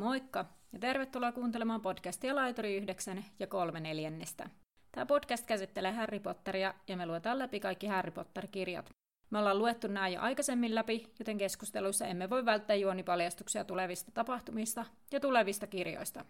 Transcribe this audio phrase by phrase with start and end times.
[0.00, 4.50] Moikka ja tervetuloa kuuntelemaan podcastia Laituri 9 ja 3 neljännestä.
[4.92, 8.90] Tämä podcast käsittelee Harry Potteria ja me luetaan läpi kaikki Harry Potter-kirjat.
[9.30, 14.86] Me ollaan luettu nämä jo aikaisemmin läpi, joten keskusteluissa emme voi välttää juonipaljastuksia tulevista tapahtumista
[15.12, 16.24] ja tulevista kirjoista.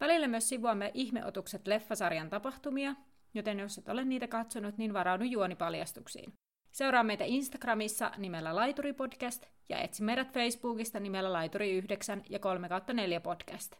[0.00, 2.94] Välillä myös sivuamme ihmeotukset leffasarjan tapahtumia,
[3.34, 6.32] joten jos et ole niitä katsonut, niin varaudu juonipaljastuksiin.
[6.74, 13.20] Seuraa meitä Instagramissa nimellä Laituri Podcast ja etsi meidät Facebookista nimellä Laituri9 ja 3 4
[13.20, 13.72] podcast.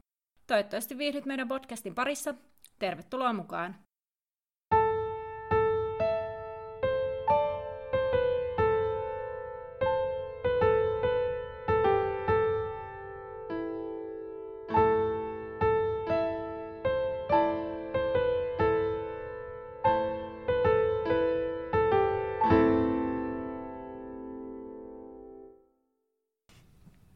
[0.47, 2.35] Toivottavasti viihdyt meidän podcastin parissa.
[2.79, 3.79] Tervetuloa mukaan!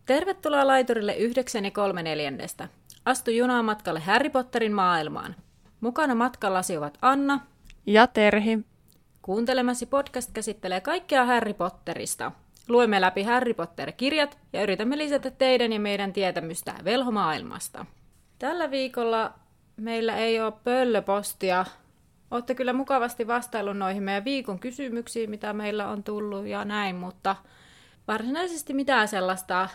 [0.09, 2.69] Tervetuloa laiturille 9 ja 3 neljännestä.
[3.05, 5.37] Astu junaan matkalle Harry Potterin maailmaan.
[5.81, 7.41] Mukana matkallasi ovat Anna
[7.87, 8.59] ja Terhi.
[9.23, 12.33] Kuuntelemasi podcast käsittelee kaikkea Harry Potterista.
[12.69, 17.87] Luemme läpi Harry Potter-kirjat ja yritämme lisätä teidän ja meidän tietämystä velhomaailmasta.
[18.39, 19.35] Tällä viikolla
[19.77, 21.65] meillä ei ole pöllöpostia.
[22.31, 27.37] Olette kyllä mukavasti vastaillut noihin meidän viikon kysymyksiin, mitä meillä on tullut ja näin, mutta
[28.09, 29.69] varsinaisesti mitään sellaista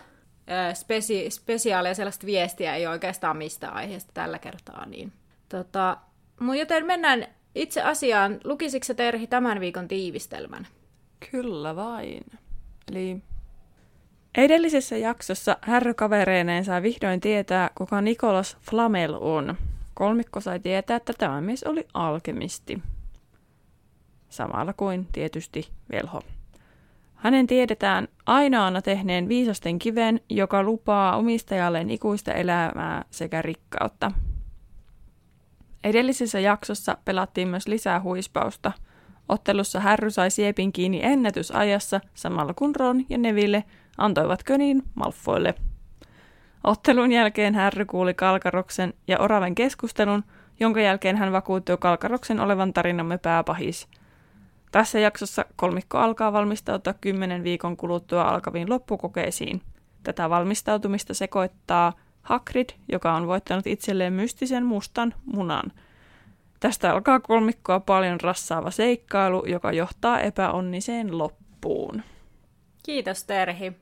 [0.74, 4.86] spesi- spesiaalia sellaista viestiä ei oikeastaan mistä aiheesta tällä kertaa.
[4.86, 5.12] Niin.
[5.50, 5.98] Tota,
[6.58, 8.40] joten mennään itse asiaan.
[8.44, 10.68] Lukisitko Terhi tämän viikon tiivistelmän?
[11.32, 12.24] Kyllä vain.
[12.92, 13.22] Eli
[14.38, 19.56] edellisessä jaksossa härrykavereineen sai vihdoin tietää, kuka Nikolas Flamel on.
[19.94, 22.82] Kolmikko sai tietää, että tämä mies oli alkemisti.
[24.30, 26.22] Samalla kuin tietysti velho.
[27.24, 34.12] Hänen tiedetään ainoana tehneen viisasten kiven, joka lupaa omistajalleen ikuista elämää sekä rikkautta.
[35.84, 38.72] Edellisessä jaksossa pelattiin myös lisää huispausta.
[39.30, 43.64] Ottelussa Härry sai siepin kiinni ennätysajassa, samalla kun Ron ja Neville
[43.98, 45.56] antoivat köniin Malfoille.
[46.64, 50.24] Ottelun jälkeen Härry kuuli Kalkaroksen ja Oraven keskustelun,
[50.60, 53.88] jonka jälkeen hän vakuuttui Kalkaroksen olevan tarinamme pääpahis–
[54.74, 59.62] tässä jaksossa kolmikko alkaa valmistautua kymmenen viikon kuluttua alkaviin loppukokeisiin.
[60.04, 65.72] Tätä valmistautumista sekoittaa Hagrid, joka on voittanut itselleen mystisen mustan munan.
[66.60, 72.04] Tästä alkaa kolmikkoa paljon rassaava seikkailu, joka johtaa epäonniseen loppuun.
[72.84, 73.74] Kiitos Terhi.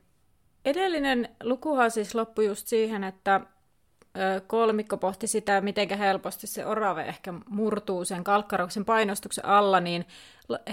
[0.64, 3.40] Edellinen lukuhan siis loppui just siihen, että
[4.46, 10.06] kolmikko pohti sitä, miten helposti se orave ehkä murtuu sen kalkkaroksen painostuksen alla, niin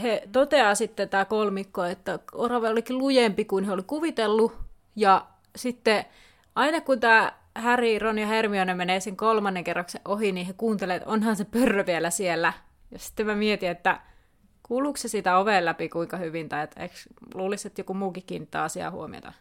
[0.02, 4.58] he toteaa sitten tämä kolmikko, että orave olikin lujempi kuin he oli kuvitellut,
[4.96, 6.06] ja sitten
[6.56, 11.02] aina kun tämä Harry, Ron ja Hermione menee sen kolmannen kerroksen ohi, niin he kuuntelevat,
[11.02, 12.54] että onhan se pörrö vielä siellä.
[12.92, 14.02] Ja sitten mä mietin, että
[14.64, 16.90] kuuluuko se sitä oven läpi kuinka hyvin, tai että
[17.34, 19.34] luulisi, että joku muukin kiinnittää asiaa huomiota.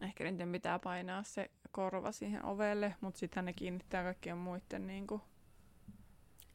[0.00, 5.06] Ehkä niiden pitää painaa se korva siihen ovelle, mutta sitten ne kiinnittää kaikkien muiden niin
[5.06, 5.22] kuin...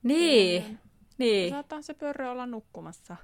[0.03, 0.79] Niin,
[1.17, 1.49] niin.
[1.49, 3.15] Saattaa se pörrö olla nukkumassa.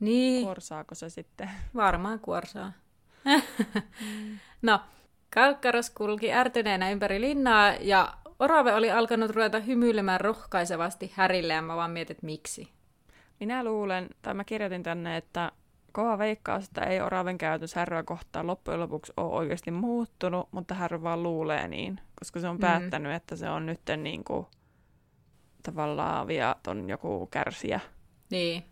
[0.00, 0.44] Niin.
[0.44, 1.50] Kuorsaako se sitten?
[1.74, 2.72] Varmaan kuorsaa.
[4.62, 4.80] no,
[5.34, 11.76] Kalkkaros kulki ärtyneenä ympäri linnaa ja Orave oli alkanut ruveta hymyilemään rohkaisevasti Härille ja mä
[11.76, 12.68] vaan mietin, että miksi.
[13.40, 15.52] Minä luulen, tai mä kirjoitin tänne, että
[15.92, 21.02] kova veikkaus, että ei Oraven käytös härryä kohtaan loppujen lopuksi ole oikeasti muuttunut, mutta härry
[21.02, 22.60] vaan luulee niin, koska se on mm.
[22.60, 24.46] päättänyt, että se on nyt niin kuin,
[25.62, 27.80] tavallaan viaton joku kärsiä.
[28.30, 28.64] Niin.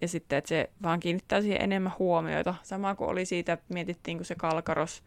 [0.00, 2.54] Ja sitten, että se vaan kiinnittää siihen enemmän huomioita.
[2.62, 5.02] Sama kuin oli siitä, mietittiin, kun se kalkaros,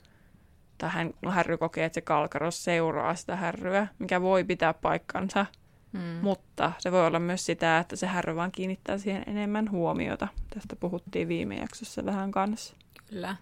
[0.77, 5.45] tai hän, no härry kokee, että se kalkaros seuraa sitä härryä, mikä voi pitää paikkansa–
[5.93, 6.19] Mm.
[6.21, 10.27] Mutta se voi olla myös sitä, että se härry vaan kiinnittää siihen enemmän huomiota.
[10.53, 12.75] Tästä puhuttiin viime jaksossa vähän kanssa.
[13.09, 13.35] Kyllä.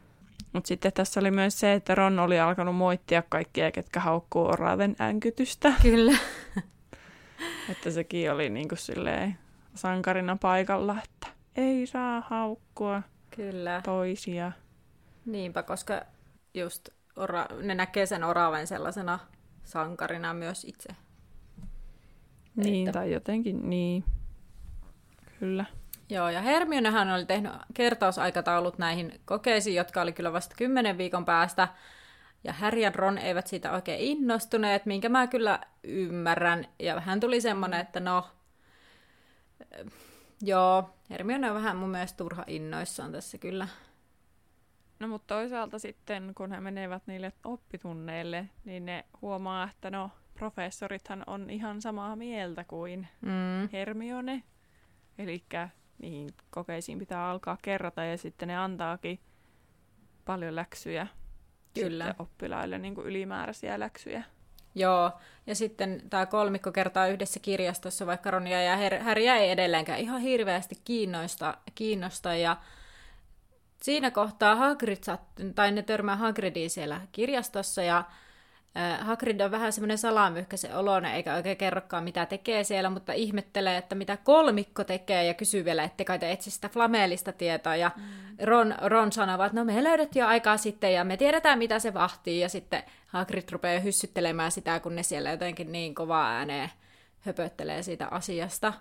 [0.53, 4.95] Mutta sitten tässä oli myös se, että Ron oli alkanut moittia kaikkia, ketkä haukkuu oraven
[5.01, 5.73] änkytystä.
[5.81, 6.17] Kyllä.
[7.71, 9.37] että sekin oli niin kuin silleen
[9.75, 13.01] sankarina paikalla, että ei saa haukkua
[13.35, 13.81] Kyllä.
[13.85, 14.51] toisia.
[15.25, 16.01] Niinpä, koska
[16.53, 19.19] just ora- ne näkee sen oraven sellaisena
[19.63, 20.89] sankarina myös itse.
[22.63, 22.99] Niin, että...
[22.99, 24.03] tai jotenkin, niin.
[25.39, 25.65] Kyllä.
[26.09, 31.67] Joo, ja Hermionehan oli tehnyt kertausaikataulut näihin kokeisiin, jotka oli kyllä vasta kymmenen viikon päästä.
[32.43, 36.65] Ja Harry ja Ron eivät siitä oikein innostuneet, minkä mä kyllä ymmärrän.
[36.79, 38.27] Ja vähän tuli semmoinen, että no,
[40.41, 43.67] joo, Hermione on vähän mun mielestä turha innoissaan tässä kyllä.
[44.99, 51.23] No mutta toisaalta sitten, kun he menevät niille oppitunneille, niin ne huomaa, että no, professorithan
[51.27, 53.69] on ihan samaa mieltä kuin Mm.
[53.73, 54.43] Hermione.
[55.17, 55.43] Eli
[56.01, 59.19] niihin kokeisiin pitää alkaa kerrata ja sitten ne antaakin
[60.25, 61.07] paljon läksyjä
[61.73, 62.05] Kyllä.
[62.05, 64.23] sitten oppilaille, niin kuin ylimääräisiä läksyjä.
[64.75, 65.11] Joo,
[65.47, 70.21] ja sitten tämä kolmikko kertaa yhdessä kirjastossa, vaikka Ronia ja Her- Harryä ei edelleenkään ihan
[70.21, 72.57] hirveästi kiinnosta, kiinnosta ja
[73.81, 75.03] siinä kohtaa Hagrid
[75.55, 78.03] tai ne törmää Hagridiin siellä kirjastossa ja
[78.99, 83.95] Hagrid on vähän semmoinen salamyhkäisen oloinen, eikä oikein kerrokaan mitä tekee siellä, mutta ihmettelee, että
[83.95, 87.75] mitä kolmikko tekee ja kysyy vielä, että kai te etsi sitä flameellista tietoa.
[87.75, 88.03] Ja mm.
[88.43, 91.93] Ron, Ron sanoo, että no me löydettiin jo aikaa sitten ja me tiedetään mitä se
[91.93, 92.39] vahtii.
[92.39, 96.69] Ja sitten Hagrid rupeaa hyssyttelemään sitä, kun ne siellä jotenkin niin kovaa ääneen
[97.19, 98.73] höpöttelee siitä asiasta.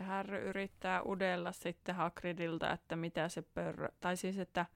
[0.00, 4.66] Harry yrittää udella sitten Hagridilta, että mitä se pörrö, tai siis että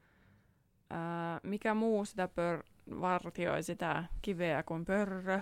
[0.91, 2.63] ää, mikä muu sitä pör,
[3.01, 5.41] vartioi sitä kiveä kuin pörrö.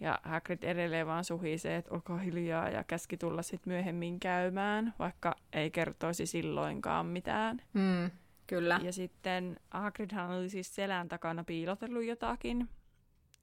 [0.00, 5.36] Ja Hagrid edelleen vaan suhisee, että olkaa hiljaa ja käski tulla sitten myöhemmin käymään, vaikka
[5.52, 7.62] ei kertoisi silloinkaan mitään.
[7.72, 8.10] Mm,
[8.46, 8.80] kyllä.
[8.82, 12.68] Ja sitten Hagridhan oli siis selän takana piilotellut jotakin.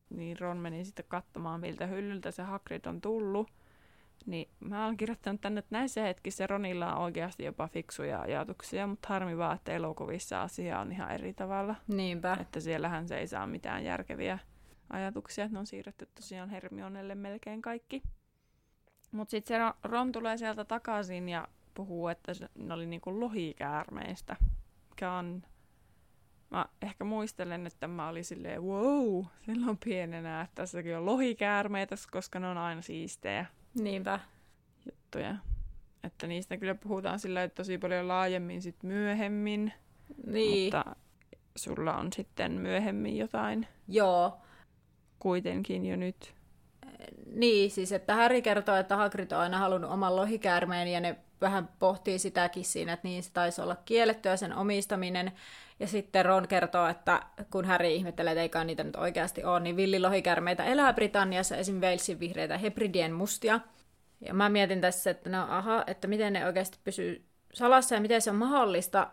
[0.10, 3.52] Niin Ron meni sitten katsomaan, miltä hyllyltä se Hagrid on tullut.
[4.28, 9.08] Niin mä olen kirjoittanut tänne, että näissä hetkissä Ronilla on oikeasti jopa fiksuja ajatuksia, mutta
[9.10, 11.76] harmi vaan, että elokuvissa asia on ihan eri tavalla.
[11.88, 12.38] Niinpä.
[12.42, 14.40] Että siellähän se ei saa mitään järkeviä
[14.90, 18.04] ajatuksia, että ne on siirretty tosiaan Hermionelle melkein kaikki.
[19.12, 24.36] Mutta sitten se Ron- tulee sieltä takaisin ja puhuu, että se- ne oli niinku lohikäärmeistä,
[24.90, 25.44] mikä on...
[26.50, 32.40] Mä ehkä muistelen, että mä olin silleen, wow, silloin pienenä, että tässäkin on lohikäärmeitä, koska
[32.40, 34.20] ne on aina siistejä Niinpä.
[34.86, 35.36] juttuja.
[36.04, 39.74] Että niistä kyllä puhutaan sillä että tosi paljon laajemmin sit myöhemmin,
[40.28, 40.64] Niin.
[40.64, 40.96] mutta
[41.56, 44.38] sulla on sitten myöhemmin jotain Joo.
[45.20, 46.34] kuitenkin jo nyt.
[47.34, 51.70] Niin, siis että Harry kertoo, että Hagrid on aina halunnut oman lohikäärmeen ja ne vähän
[51.80, 55.32] pohtii sitäkin siinä, että niin se taisi olla kiellettyä sen omistaminen.
[55.80, 59.76] Ja sitten Ron kertoo, että kun Harry ihmettelee, että eikä niitä nyt oikeasti ole, niin
[59.76, 61.82] villilohikärmeitä elää Britanniassa, esim.
[61.82, 63.60] Walesin vihreitä hebridien mustia.
[64.22, 68.22] Ja mä mietin tässä, että no aha, että miten ne oikeasti pysyy salassa ja miten
[68.22, 69.12] se on mahdollista,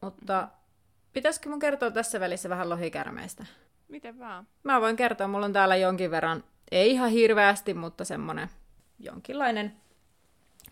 [0.00, 0.48] mutta
[1.12, 3.46] pitäisikö mun kertoa tässä välissä vähän lohikärmeistä?
[3.88, 4.46] Miten vaan?
[4.62, 8.48] Mä voin kertoa, mulla on täällä jonkin verran, ei ihan hirveästi, mutta semmonen
[8.98, 9.76] jonkinlainen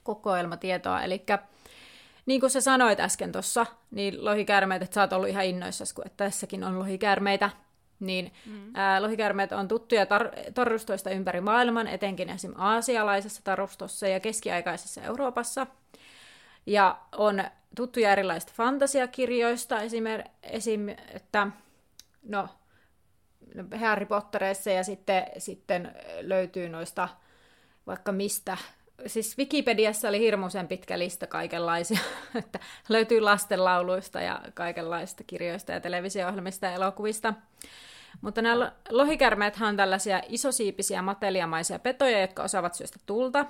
[0.03, 1.03] kokoelmatietoa.
[1.03, 1.25] Eli
[2.27, 6.07] niin kuin sä sanoit äsken tuossa, niin lohikäärmeet, että sä oot ollut ihan innoissasi, kun
[6.07, 7.51] että tässäkin on lohikäärmeitä,
[8.01, 8.71] niin mm.
[8.75, 12.53] ää, lohikäärmeet on tuttuja tar- torrustoista ympäri maailman, etenkin esim.
[12.57, 15.67] aasialaisessa tarustossa ja keskiaikaisessa Euroopassa.
[16.67, 17.45] Ja on
[17.77, 20.05] tuttuja erilaisista fantasiakirjoista, esim.
[20.43, 21.47] esim että
[22.23, 22.49] no,
[23.55, 27.09] no, Harry Potterissa ja sitten, sitten löytyy noista
[27.87, 28.57] vaikka mistä.
[29.07, 32.01] Siis Wikipediassa oli hirmuisen pitkä lista kaikenlaisia,
[32.39, 32.59] että
[32.89, 37.35] löytyy lastenlauluista ja kaikenlaista kirjoista ja televisio-ohjelmista ja elokuvista.
[38.21, 43.47] Mutta nämä lo- lohikärmeethän on tällaisia isosiipisiä mateliamaisia petoja, jotka osaavat syöstä tulta.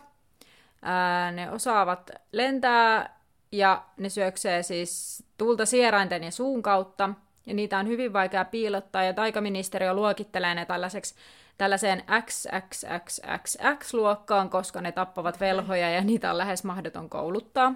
[1.33, 3.21] Ne osaavat lentää
[3.53, 7.11] ja ne syöksee siis tulta sierainten ja suun kautta.
[7.47, 11.15] Ja niitä on hyvin vaikea piilottaa ja taikaministeriö luokittelee ne tällaiseksi,
[11.59, 17.75] tällaiseen XXXXX-luokkaan, koska ne tappavat velhoja ja niitä on lähes mahdoton kouluttaa.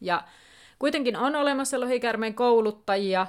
[0.00, 0.22] Ja
[0.78, 3.26] kuitenkin on olemassa lohikärmeen kouluttajia.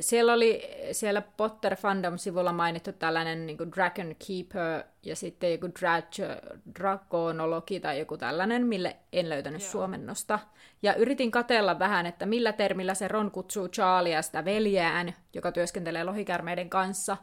[0.00, 7.80] Siellä oli siellä Potter Fandom-sivulla mainittu tällainen niin Dragon Keeper ja sitten joku Drag- Dragonologi
[7.80, 9.70] tai joku tällainen, mille en löytänyt Joo.
[9.70, 10.38] suomennosta.
[10.82, 16.04] Ja yritin katella vähän, että millä termillä se Ron kutsuu Charlia sitä veljeään, joka työskentelee
[16.04, 17.16] lohikärmeiden kanssa.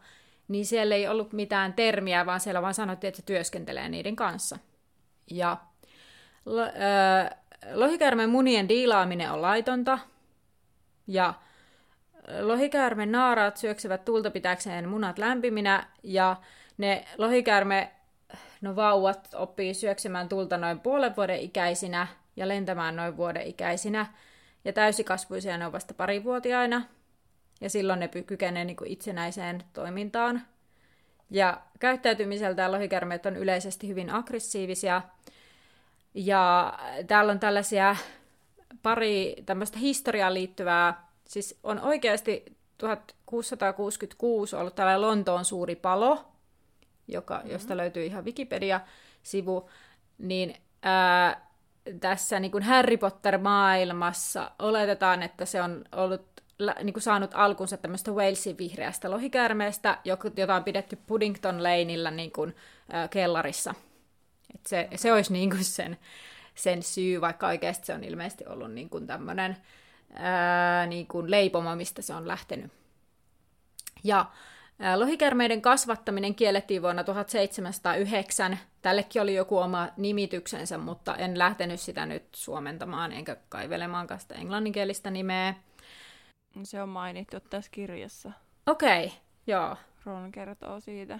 [0.48, 4.58] Niin siellä ei ollut mitään termiä, vaan siellä vaan sanottiin, että se työskentelee niiden kanssa.
[5.32, 5.58] Ja
[6.46, 6.70] lo, ö,
[7.74, 10.00] lohikäärmeen munien diilaaminen on laitonta.
[11.08, 11.34] Ja
[12.40, 16.36] lohikäärmen naaraat syöksevät tulta pitääkseen munat lämpiminä ja
[16.78, 17.92] ne lohikäärme
[18.62, 24.06] no vauvat oppii syöksemään tulta noin puolen vuoden ikäisinä ja lentämään noin vuoden ikäisinä.
[24.66, 26.82] Ja täysikasvuisia ne on vasta parivuotiaina.
[27.62, 30.42] Ja silloin ne kykenee niin itsenäiseen toimintaan.
[31.30, 35.02] Ja käyttäytymiseltään lohikärmeet on yleisesti hyvin aggressiivisia.
[36.14, 36.74] Ja
[37.08, 37.96] täällä on tällaisia
[38.82, 42.46] pari tämmöistä historiaan liittyvää, siis on oikeasti
[42.78, 46.26] 1666 ollut tällainen Lontoon suuri palo,
[47.08, 47.52] joka, mm-hmm.
[47.52, 49.70] josta löytyy ihan Wikipedia-sivu,
[50.18, 51.50] niin ää,
[52.00, 56.22] tässä niin kuin Harry Potter-maailmassa oletetaan, että se on ollut
[56.84, 59.98] niin kuin saanut alkunsa tämmöistä Walesin vihreästä lohikäärmeestä,
[60.38, 62.56] jota on pidetty Puddington Laneilla niin kuin,
[62.94, 63.74] äh, kellarissa.
[64.56, 65.98] Et se, se olisi niin kuin sen,
[66.56, 69.58] sen syy, vaikka oikeasti se on ilmeisesti ollut niin kuin tämmöinen
[70.14, 72.72] ää, niin kuin leipomo, mistä se on lähtenyt.
[74.04, 74.26] Ja
[74.80, 78.60] ää, lohikärmeiden kasvattaminen kiellettiin vuonna 1709.
[78.82, 85.12] Tällekin oli joku oma nimityksensä, mutta en lähtenyt sitä nyt suomentamaan enkä kaivelemaankaan sitä englanninkielistä
[85.12, 85.54] nimeä.
[86.64, 88.32] Se on mainittu tässä kirjassa.
[88.66, 89.76] Okei, okay, joo.
[90.06, 91.20] Ron kertoo siitä,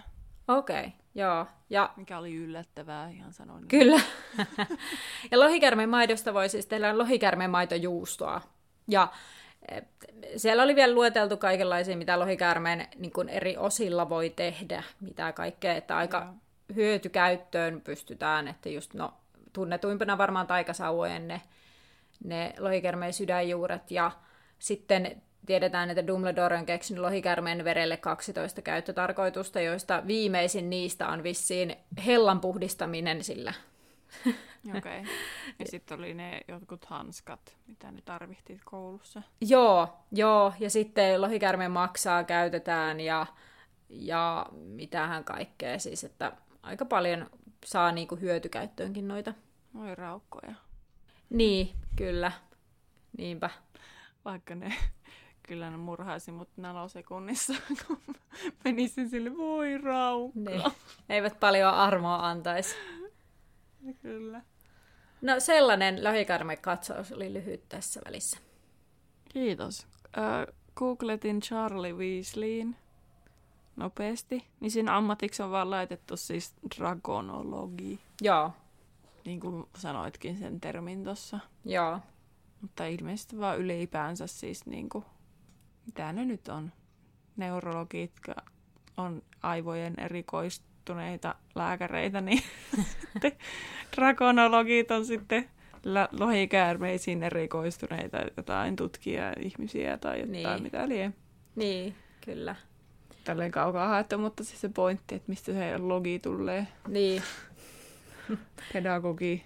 [0.58, 1.46] Okei, okay, joo.
[1.70, 3.68] Ja mikä oli yllättävää, ihan sanoin.
[3.68, 4.00] Kyllä.
[5.30, 8.40] ja lohikärmen maidosta voi siis tehdä lohikärmen maitojuustoa.
[8.90, 9.08] Ja
[9.68, 9.82] eh,
[10.36, 15.74] siellä oli vielä lueteltu kaikenlaisia, mitä lohikäärmeen niin kuin eri osilla voi tehdä, mitä kaikkea,
[15.74, 16.34] että aika Joo.
[16.74, 19.14] hyötykäyttöön pystytään, että just no,
[19.52, 21.40] tunnetuimpana varmaan taikasauvojen ne,
[22.24, 24.10] ne lohikäärmeen sydänjuuret, ja
[24.58, 31.76] sitten tiedetään, että Dumbledore on keksinyt lohikärmeen verelle 12 käyttötarkoitusta, joista viimeisin niistä on vissiin
[32.06, 33.54] hellan puhdistaminen sillä.
[34.68, 34.78] Okei.
[34.78, 35.04] Okay.
[35.58, 39.22] Ja sitten oli ne jotkut hanskat, mitä ne tarvittiin koulussa.
[39.40, 43.26] Joo, joo, ja sitten lohikärmeen maksaa käytetään ja,
[43.88, 47.30] ja mitähän kaikkea, siis että aika paljon
[47.64, 49.34] saa niinku hyötykäyttöönkin noita.
[49.80, 50.54] Oi raukkoja.
[51.30, 52.32] Niin, kyllä.
[53.18, 53.50] Niinpä.
[54.24, 54.74] Vaikka ne
[55.48, 57.54] kyllä ne murhaisi mut nanosekunnissa,
[57.86, 58.00] kun
[58.64, 60.40] menisin sille, voi raukka.
[60.40, 60.62] Niin.
[61.08, 62.76] Eivät paljon armoa antaisi.
[64.02, 64.42] Kyllä.
[65.22, 68.38] No sellainen lohikärmekatsaus oli lyhyt tässä välissä.
[69.28, 69.86] Kiitos.
[70.18, 72.76] Äh, googletin Charlie Weasleyin
[73.76, 78.52] nopeasti, niin siinä ammatiksi on vaan laitettu siis dragonologi, Joo,
[79.24, 81.38] niin kuin sanoitkin sen termin tuossa.
[81.64, 81.98] joo.
[82.60, 85.04] Mutta ilmeisesti vaan ylipäänsä siis niin kuin,
[85.86, 86.72] mitä ne nyt on?
[87.36, 88.12] Neurologit
[88.96, 89.94] on aivojen
[90.80, 92.42] erikoistuneita lääkäreitä, niin
[93.12, 93.32] sitten
[93.96, 95.48] dragonologit on sitten
[96.18, 100.62] lohikäärmeisiin erikoistuneita jotain tutkija ihmisiä tai jotain Niin.
[100.62, 101.12] mitä lie.
[101.56, 101.94] Niin,
[102.24, 102.56] kyllä.
[103.24, 107.22] Tälleen kaukaa haettu, mutta siis se pointti, että mistä se logi tulee, Niin,
[108.72, 109.44] pedagogi,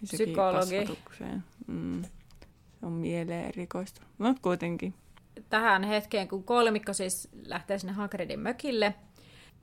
[0.00, 0.98] niin Psykologi.
[1.66, 2.02] Mm.
[2.80, 4.10] Se on mieleen erikoistunut.
[4.18, 4.94] Mutta kuitenkin.
[5.50, 8.94] tähän hetkeen, kun kolmikko siis lähtee sinne Hagridin mökille,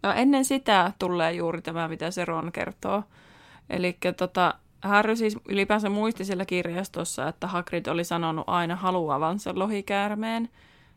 [0.05, 3.03] No ennen sitä tulee juuri tämä, mitä se Ron kertoo.
[3.69, 10.49] Eli tota, Harry siis ylipäänsä muisti siellä kirjastossa, että Hagrid oli sanonut aina haluavansa lohikäärmeen.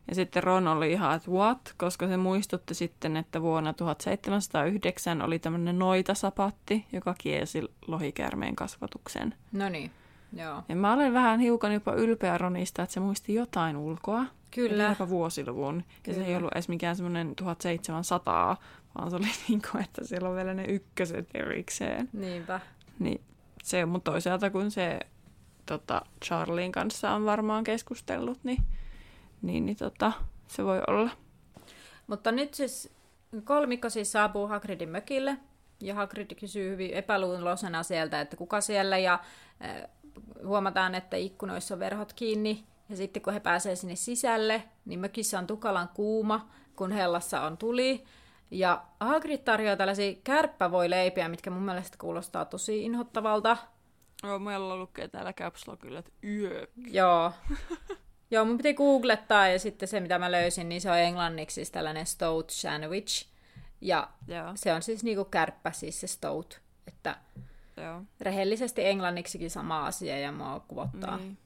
[0.07, 1.73] Ja sitten Ron oli ihan, että what?
[1.77, 9.35] Koska se muistutti sitten, että vuonna 1709 oli tämmöinen noitasapatti, joka kiesi lohikäärmeen kasvatuksen.
[9.51, 9.91] No niin,
[10.33, 10.63] joo.
[10.69, 14.25] Ja mä olen vähän hiukan jopa ylpeä Ronista, että se muisti jotain ulkoa.
[14.51, 14.89] Kyllä.
[14.89, 15.83] Aika vuosiluvun.
[16.07, 16.37] Ja se ei Kyllä.
[16.37, 18.57] ollut edes mikään semmoinen 1700,
[18.97, 22.09] vaan se oli niin kuin, että siellä on vielä ne ykköset erikseen.
[22.13, 22.59] Niinpä.
[22.99, 23.21] Niin
[23.63, 24.99] se, mutta toisaalta kun se
[25.65, 28.63] tota, Charlien kanssa on varmaan keskustellut, niin,
[29.41, 30.11] niin, niin tota,
[30.47, 31.09] se voi olla.
[32.07, 32.89] Mutta nyt siis
[33.43, 35.37] kolmikko siis saapuu Hagridin mökille,
[35.81, 39.19] ja Hagrid kysyy hyvin epäluulosena sieltä, että kuka siellä, ja
[39.63, 39.89] äh,
[40.45, 45.39] huomataan, että ikkunoissa on verhot kiinni, ja sitten kun he pääsee sinne sisälle, niin mökissä
[45.39, 48.03] on tukalan kuuma, kun hellassa on tuli,
[48.51, 53.57] ja Hagrid tarjoaa tällaisia kärppävoileipiä, mitkä mun mielestä kuulostaa tosi inhottavalta.
[54.23, 56.67] Joo, meillä lukee täällä caps lockilla, että yö.
[56.87, 57.33] Joo.
[58.31, 61.71] Joo, mun piti googlettaa ja sitten se, mitä mä löysin, niin se on englanniksi siis
[61.71, 63.27] tällainen stout sandwich.
[63.81, 66.61] Ja Joo, se on siis niinku kärppä, siis se stout.
[66.87, 67.17] Että
[67.77, 68.01] joo.
[68.21, 71.17] rehellisesti englanniksikin sama asia ja mua kuvottaa.
[71.17, 71.37] Niin.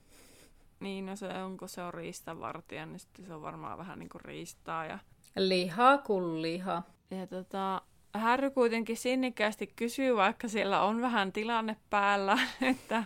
[0.80, 4.10] Niin, no se on, kun se on riistavartija, niin sitten se on varmaan vähän niin
[4.10, 5.00] kuin riistaa ja
[5.36, 6.84] Liha kuin liha.
[7.12, 7.82] Ja tota,
[8.14, 13.04] Harry kuitenkin sinnikkäästi kysyy, vaikka siellä on vähän tilanne päällä, että,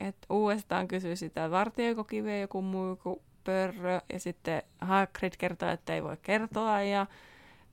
[0.00, 5.94] että uudestaan kysyy sitä, vartioiko kiveä joku muu kuin pörrö, ja sitten Hagrid kertoo, että
[5.94, 7.06] ei voi kertoa, ja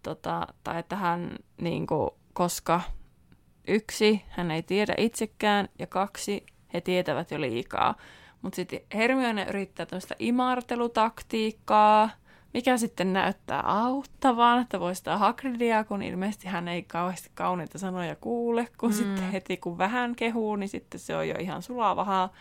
[0.03, 2.81] tota, tai että hän, niin kuin, koska
[3.67, 7.95] yksi, hän ei tiedä itsekään, ja kaksi, he tietävät jo liikaa.
[8.41, 12.09] Mutta sitten Hermione yrittää tämmöistä imartelutaktiikkaa,
[12.53, 18.67] mikä sitten näyttää auttavan, että voistaa Hagridia, kun ilmeisesti hän ei kauheasti kauniita sanoja kuule,
[18.77, 18.95] kun mm.
[18.95, 22.33] sitten heti kun vähän kehuu, niin sitten se on jo ihan sulavahaa.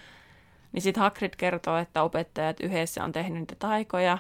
[0.72, 4.18] Niin sitten Hagrid kertoo, että opettajat yhdessä on tehnyt niitä taikoja,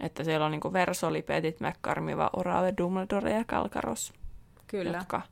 [0.00, 4.12] että siellä on niinku Versoli, Petit, McCarmiva, Orave, Dumbledore ja Kalkaros,
[4.66, 4.98] Kyllä.
[4.98, 5.22] jotka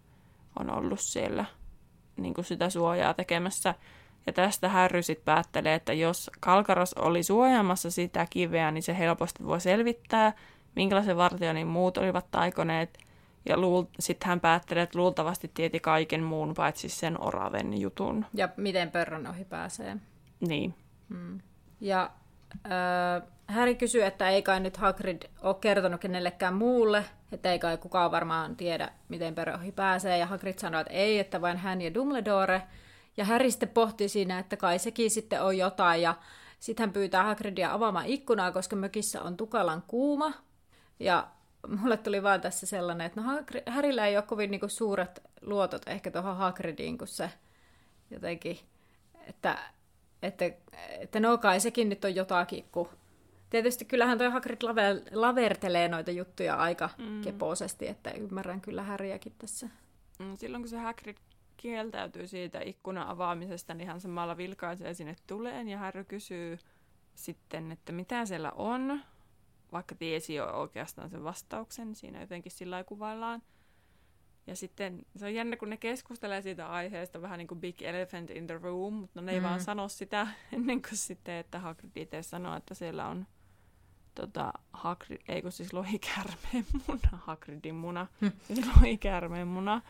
[0.59, 1.45] on ollut siellä
[2.17, 3.75] niinku sitä suojaa tekemässä.
[4.29, 9.45] Ja tästä Harry sitten päättelee, että jos Kalkaros oli suojaamassa sitä kiveä, niin se helposti
[9.45, 10.33] voi selvittää,
[10.77, 12.99] minkälaisen vartioinnin muut olivat taikoneet.
[13.49, 18.27] Ja luul- sitten hän päättelee, että luultavasti tieti kaiken muun paitsi sen oraven jutun.
[18.35, 19.97] Ja miten pörrön ohi pääsee.
[20.41, 20.75] Niin.
[21.09, 21.41] Hmm.
[21.81, 22.11] Ja
[22.67, 27.77] äh, Harry kysyy, että ei kai nyt Hagrid ole kertonut kenellekään muulle, että ei kai
[27.77, 30.19] kukaan varmaan tiedä, miten pörrön ohi pääsee.
[30.19, 32.63] Ja Hagrid sanoo, että ei, että vain hän ja Dumbledore.
[33.19, 36.03] Ja Harry sitten pohti siinä, että kai sekin sitten on jotain.
[36.03, 36.15] Ja
[36.61, 40.33] sitten hän pyytää Hagridia avaamaan ikkunaa, koska mökissä on tukalan kuuma.
[41.01, 41.29] Ja
[41.69, 46.11] mulle tuli vaan tässä sellainen, että no Harryllä ei ole kovin niinku suuret luotot ehkä
[46.11, 47.31] tuohon Hagridiin, kun se
[48.11, 48.59] jotenkin,
[49.27, 49.59] että,
[50.23, 50.45] että,
[50.99, 52.89] että no kai sekin nyt on jotakin, kun
[53.51, 57.21] Tietysti kyllähän toi Hagrid laver, lavertelee noita juttuja aika mm.
[57.21, 59.69] keposesti, että ymmärrän kyllä Häriäkin tässä.
[60.19, 61.17] Mm, silloin kun se Hagrid
[61.59, 66.59] kieltäytyy siitä ikkunan avaamisesta, niin hän samalla vilkaisee sinne tuleen ja Harry kysyy
[67.15, 69.01] sitten, että mitä siellä on,
[69.73, 73.43] vaikka tiesi jo oikeastaan sen vastauksen, siinä jotenkin sillä kuvaillaan.
[74.47, 78.31] Ja sitten se on jännä, kun ne keskustelee siitä aiheesta vähän niin kuin Big Elephant
[78.31, 79.45] in the Room, mutta ne ei mm.
[79.45, 83.27] vaan sano sitä ennen kuin sitten, että Hagrid itse sanoo, että siellä on
[84.15, 88.27] tota, Hagrid, ei kun siis lohikäärmeen muna, Hagridin muna, hm.
[88.47, 89.83] siis lohikäärmeen muna.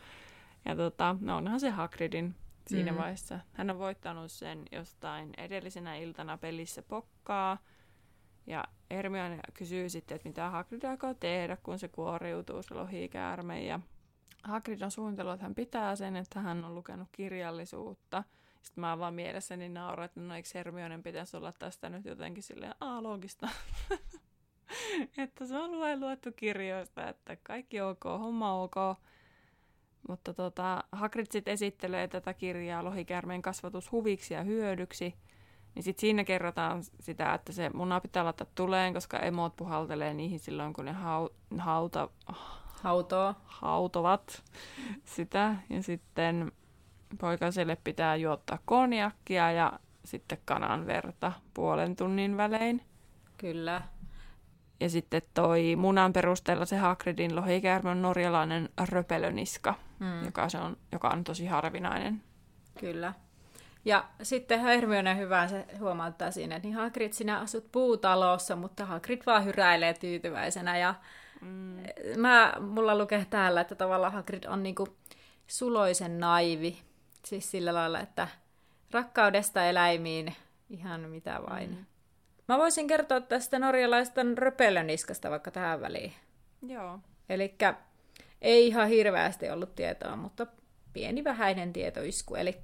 [0.65, 2.35] Ja tota, no onhan se Hagridin
[2.67, 2.97] siinä mm.
[2.97, 3.39] vaiheessa.
[3.53, 7.57] Hän on voittanut sen jostain edellisenä iltana pelissä pokkaa.
[8.47, 13.63] Ja Hermione kysyy sitten, että mitä Hagrid aikoo tehdä, kun se kuoriutuu se lohikäärme.
[13.63, 13.79] Ja
[14.43, 18.23] Hagrid on suunnitellut, että hän pitää sen, että hän on lukenut kirjallisuutta.
[18.61, 22.75] Sitten mä vaan mielessäni nauroin, että no eikö Hermionen pitäisi olla tästä nyt jotenkin silleen,
[22.79, 23.49] aa loogista.
[25.17, 28.75] että se on luettu kirjoista, että kaikki ok, homma ok.
[30.07, 35.15] Mutta tota, Hagrid sitten esittelee tätä kirjaa Lohikäärmeen kasvatus huviksi ja hyödyksi.
[35.75, 40.39] Niin sitten siinä kerrotaan sitä, että se muna pitää laittaa tuleen, koska emot puhaltelee niihin
[40.39, 42.09] silloin, kun ne hau, hauta,
[42.83, 43.35] Hautoo.
[43.45, 44.43] hautovat
[45.15, 45.55] sitä.
[45.69, 46.51] Ja sitten
[47.21, 52.81] poikaselle pitää juottaa konjakkia ja sitten kanan verta puolen tunnin välein.
[53.37, 53.81] Kyllä.
[54.79, 60.25] Ja sitten toi munan perusteella se Hagridin lohikäärme on norjalainen röpelöniska, mm.
[60.25, 62.23] joka, se on, joka on tosi harvinainen.
[62.79, 63.13] Kyllä.
[63.85, 69.21] Ja sitten Hermione hyvää se huomauttaa siinä, että niin Hagrid, sinä asut puutalossa, mutta Hagrid
[69.25, 70.77] vaan hyräilee tyytyväisenä.
[70.77, 70.95] Ja
[71.41, 71.77] mm.
[72.17, 74.87] mä, mulla lukee täällä, että tavallaan Hagrid on niinku
[75.47, 76.81] suloisen naivi.
[77.25, 78.27] Siis sillä lailla, että
[78.91, 80.35] rakkaudesta eläimiin
[80.69, 81.69] ihan mitä vain.
[81.69, 81.85] Mm.
[82.47, 86.13] Mä voisin kertoa tästä norjalaista röpelöniskasta vaikka tähän väliin.
[86.67, 86.99] Joo.
[87.29, 87.55] Eli
[88.41, 90.47] ei ihan hirveästi ollut tietoa, mutta
[90.93, 92.35] pieni vähäinen tietoisku.
[92.35, 92.59] Eli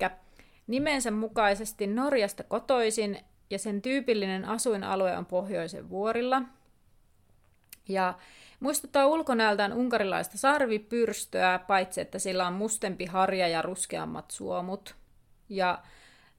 [0.67, 6.41] nimensä mukaisesti Norjasta kotoisin ja sen tyypillinen asuinalue on pohjoisen vuorilla.
[7.89, 8.13] Ja
[8.59, 14.95] muistuttaa ulkonäöltään unkarilaista sarvipyrstöä, paitsi että sillä on mustempi harja ja ruskeammat suomut.
[15.49, 15.83] Ja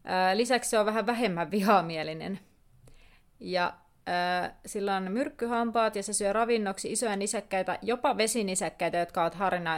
[0.05, 2.39] ää, lisäksi se on vähän vähemmän vihamielinen.
[3.41, 3.75] Ja
[4.67, 9.37] sillä on myrkkyhampaat ja se syö ravinnoksi isoja nisäkkäitä, jopa vesinisäkkäitä, jotka ovat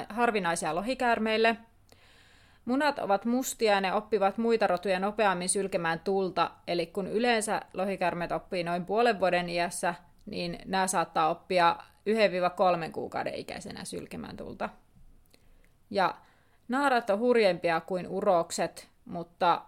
[0.09, 1.57] harvinaisia lohikäärmeille.
[2.65, 8.33] Munat ovat mustia ja ne oppivat muita rotuja nopeammin sylkemään tulta, eli kun yleensä lohikäärmeet
[8.33, 9.95] oppii noin puolen vuoden iässä,
[10.27, 11.77] niin nämä saattaa oppia
[12.89, 14.69] 1-3 kuukauden ikäisenä sylkemään tulta.
[15.91, 16.15] Ja
[16.69, 19.63] naarat on hurjempia kuin urokset, mutta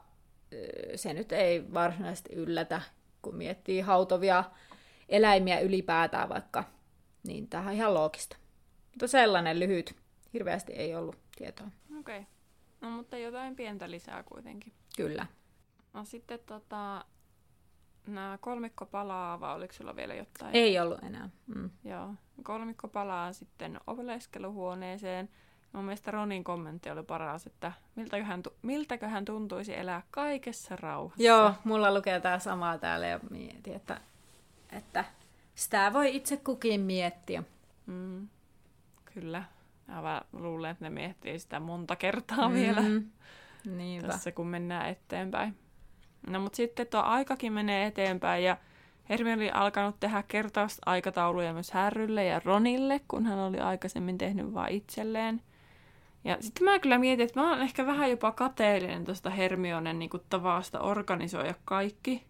[0.95, 2.83] se nyt ei varsinaisesti yllätä,
[3.23, 4.45] kun miettii hautovia
[5.09, 6.65] eläimiä ylipäätään vaikka,
[7.27, 8.37] niin tämä on ihan loogista.
[8.91, 9.97] Mutta sellainen lyhyt,
[10.33, 11.67] hirveästi ei ollut tietoa.
[12.01, 12.19] Okei.
[12.19, 12.31] Okay.
[12.81, 14.73] No mutta jotain pientä lisää kuitenkin.
[14.97, 15.27] Kyllä.
[15.93, 17.05] No sitten tota,
[18.07, 20.57] nämä kolmikko palaa, vai oliko sulla vielä jotain?
[20.57, 21.31] Ei ollut enää.
[21.47, 21.71] Mm.
[21.85, 22.15] Joo.
[22.43, 25.29] Kolmikko palaa sitten oleskeluhuoneeseen
[25.73, 31.23] Mun mielestä Ronin kommentti oli paras, että miltäköhän, miltäköhän tuntuisi elää kaikessa rauhassa.
[31.23, 34.01] Joo, mulla lukee tämä samaa täällä ja mietin, että,
[34.73, 35.05] että
[35.55, 37.43] sitä voi itse kukin miettiä.
[37.87, 38.29] Mm,
[39.15, 39.43] kyllä.
[39.87, 42.83] Mä luulen, että ne miettii sitä monta kertaa mm, vielä
[43.65, 44.09] niinpä.
[44.09, 45.57] tässä, kun mennään eteenpäin.
[46.27, 48.57] No mutta sitten tuo aikakin menee eteenpäin ja
[49.09, 54.75] Hermione oli alkanut tehdä kertausaikatauluja myös Härrylle ja Ronille, kun hän oli aikaisemmin tehnyt vain
[54.75, 55.43] itselleen.
[56.25, 60.11] Ja sitten mä kyllä mietin, että mä oon ehkä vähän jopa kateellinen tuosta Hermionen niin
[60.29, 62.25] tavasta organisoida kaikki.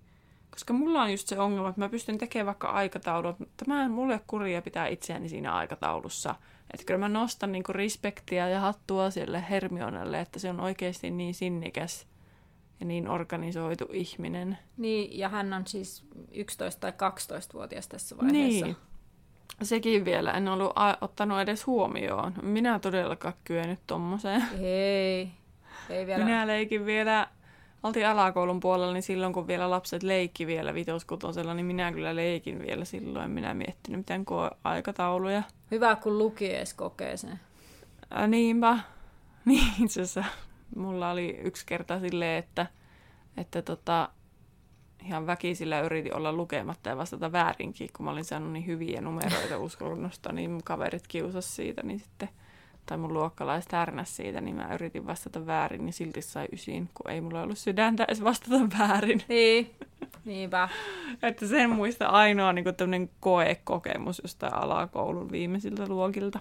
[0.51, 3.91] Koska mulla on just se ongelma, että mä pystyn tekemään vaikka aikataulut, mutta mä en
[3.91, 6.35] mulle kuria pitää itseäni siinä aikataulussa.
[6.73, 11.35] Että kyllä mä nostan niin respektiä ja hattua sille Hermionelle, että se on oikeasti niin
[11.35, 12.07] sinnikäs
[12.81, 14.59] ja niin organisoitu ihminen.
[14.77, 16.25] Niin, ja hän on siis 11-
[16.81, 18.67] tai 12-vuotias tässä vaiheessa.
[18.67, 18.77] Niin.
[19.63, 22.33] Sekin vielä, en ollut a- ottanut edes huomioon.
[22.43, 24.43] Minä todellakaan kyennyt tommoseen.
[24.61, 25.31] Ei,
[25.91, 26.25] ei vielä.
[26.25, 27.27] Minä leikin vielä,
[27.83, 32.59] oltiin alakoulun puolella, niin silloin kun vielä lapset leikki vielä vitoskutosella, niin minä kyllä leikin
[32.67, 33.31] vielä silloin.
[33.31, 34.25] Minä miettinyt mitään
[34.65, 35.43] aikatauluja.
[35.71, 37.41] Hyvä, kun luki edes kokee sen.
[38.19, 38.79] Ä, niinpä.
[39.45, 40.25] Niin itse asiassa
[40.77, 42.67] mulla oli yksi kerta silleen, että,
[43.37, 44.09] että tota,
[45.05, 49.59] ihan väkisillä yritin olla lukematta ja vastata väärinkin, kun mä olin saanut niin hyviä numeroita
[49.59, 52.29] uskonnosta, niin mun kaverit kiusas siitä, niin sitten,
[52.87, 57.11] tai mun luokkalaiset härnäs siitä, niin mä yritin vastata väärin, niin silti sai ysiin, kun
[57.11, 59.23] ei mulla ollut sydäntä edes vastata väärin.
[59.29, 59.71] Niin,
[60.25, 60.69] niinpä.
[61.23, 66.41] että sen muista ainoa niin tämmöinen koekokemus jostain alakoulun viimeisiltä luokilta.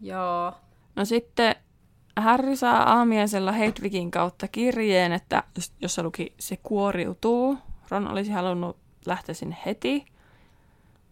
[0.00, 0.52] Joo.
[0.96, 1.56] No sitten
[2.20, 5.42] Harry saa aamiaisella Hedwigin kautta kirjeen, että
[5.80, 7.58] jossa luki se kuoriutuu.
[7.90, 10.06] Ron olisi halunnut lähteä sinne heti,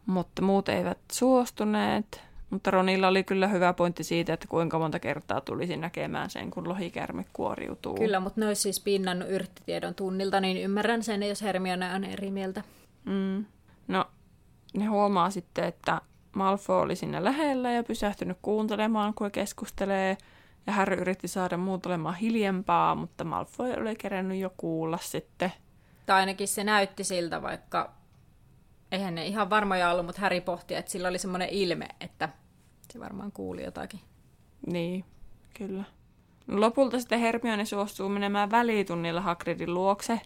[0.07, 2.21] mutta muut eivät suostuneet.
[2.51, 6.69] Mutta Ronilla oli kyllä hyvä pointti siitä, että kuinka monta kertaa tulisi näkemään sen, kun
[6.69, 7.95] lohikärme kuoriutuu.
[7.95, 12.31] Kyllä, mutta ne olisi siis pinnannut yrttitiedon tunnilta, niin ymmärrän sen, jos Hermione on eri
[12.31, 12.63] mieltä.
[13.05, 13.45] Mm.
[13.89, 14.05] No,
[14.77, 16.01] ne huomaa sitten, että
[16.33, 20.17] Malfoy oli siinä lähellä ja pysähtynyt kuuntelemaan, kun keskustelee–
[20.67, 25.53] ja Harry yritti saada muut olemaan hiljempaa, mutta Malfoy oli kerännyt jo kuulla sitten.
[26.07, 27.93] Tai ainakin se näytti siltä, vaikka
[28.93, 32.29] eihän ne ihan varmoja ollut, mutta Harry pohti, että sillä oli semmoinen ilme, että
[32.93, 34.01] se varmaan kuuli jotakin.
[34.67, 35.05] Niin,
[35.55, 35.85] kyllä.
[36.49, 40.21] Lopulta sitten Hermione suostuu menemään välitunnilla Hagridin luokse.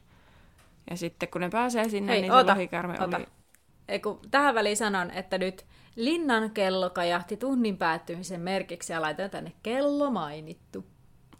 [0.90, 3.16] Ja sitten kun ne pääsee sinne, Hei, niin ota, se lohikärme ota.
[3.16, 3.26] oli...
[3.88, 5.66] Eiku, tähän väliin sanon, että nyt
[5.96, 10.86] Linnan kello kajahti tunnin päättymisen merkiksi ja laitoin tänne kello mainittu.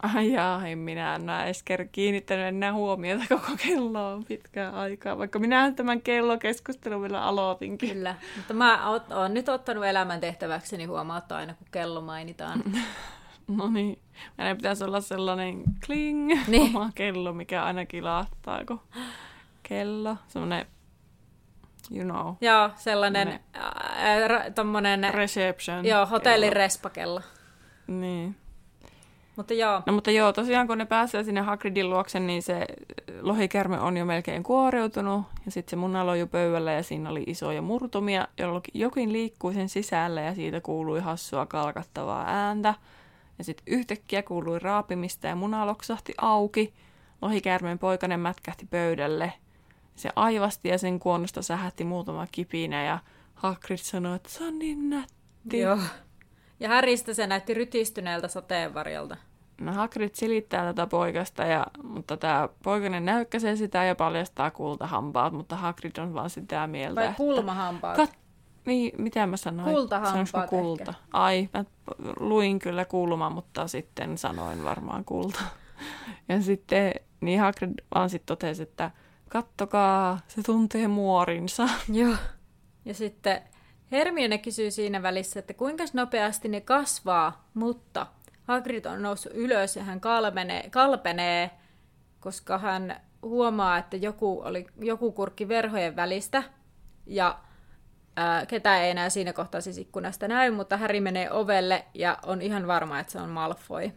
[0.01, 5.39] Ai jaa, en minä en ole edes kiinnittänyt enää huomiota koko kelloa pitkään aikaa, vaikka
[5.39, 7.89] minä tämän kellokeskustelun vielä aloitinkin.
[7.89, 12.63] Kyllä, mutta mä oon nyt ottanut elämän tehtäväkseni huomauttaa aina, kun kello mainitaan.
[13.57, 13.99] no niin,
[14.37, 16.69] meidän pitäisi olla sellainen kling, niin.
[16.75, 18.81] oma kello, mikä aina kilahtaa, kun
[19.63, 20.65] kello, semmoinen
[21.95, 22.35] you know.
[22.41, 25.13] Joo, sellainen äh, tommonen...
[25.13, 25.85] Reception.
[25.85, 27.21] Joo, hotellin respakella.
[27.87, 28.35] Niin.
[29.35, 29.81] Mutta joo.
[29.85, 32.65] No mutta joo, tosiaan kun ne pääsee sinne Hagridin luokse, niin se
[33.21, 35.25] lohikärme on jo melkein kuoriutunut.
[35.45, 39.69] Ja sitten se munalo jo pöydällä ja siinä oli isoja murtumia, jolloin jokin liikkui sen
[39.69, 42.73] sisällä ja siitä kuului hassua kalkattavaa ääntä.
[43.37, 46.73] Ja sitten yhtäkkiä kuului raapimista ja muna loksahti auki.
[47.21, 49.33] Lohikärmeen poikainen mätkähti pöydälle–
[49.95, 52.99] se aivasti ja sen kuonosta sähätti muutama kipinä ja
[53.33, 55.59] Hagrid sanoi, että se on niin nätti.
[55.59, 55.77] Joo.
[56.61, 59.17] Ja Häristä se näytti rytistyneeltä sateenvarjolta.
[59.61, 65.55] No Hagrid silittää tätä poikasta, ja, mutta tämä poikainen näykkäsee sitä ja paljastaa kultahampaat, mutta
[65.55, 67.97] Hagrid on vaan sitä mieltä, Vai kulmahampaat?
[67.97, 68.17] Kat-
[68.65, 69.75] niin, mitä mä sanoin?
[69.75, 70.91] Kultahampaat kulta?
[70.91, 71.03] Ehkä.
[71.13, 71.65] Ai, mä
[72.19, 75.41] luin kyllä kulma, mutta sitten sanoin varmaan kulta.
[76.29, 78.91] Ja sitten, niin Hagrid vaan sitten totesi, että
[79.29, 81.69] kattokaa, se tuntee muorinsa.
[81.93, 82.15] Joo.
[82.85, 83.41] Ja sitten
[83.91, 88.07] Hermione kysyy siinä välissä, että kuinka nopeasti ne kasvaa, mutta
[88.43, 91.51] Hagrid on noussut ylös ja hän kalpenee, kalpenee
[92.21, 96.43] koska hän huomaa, että joku, oli, joku kurkki verhojen välistä
[97.05, 97.39] ja
[98.15, 102.41] ää, ketään ei enää siinä kohtaa siis ikkunasta näy, mutta Häri menee ovelle ja on
[102.41, 103.91] ihan varma, että se on Malfoy,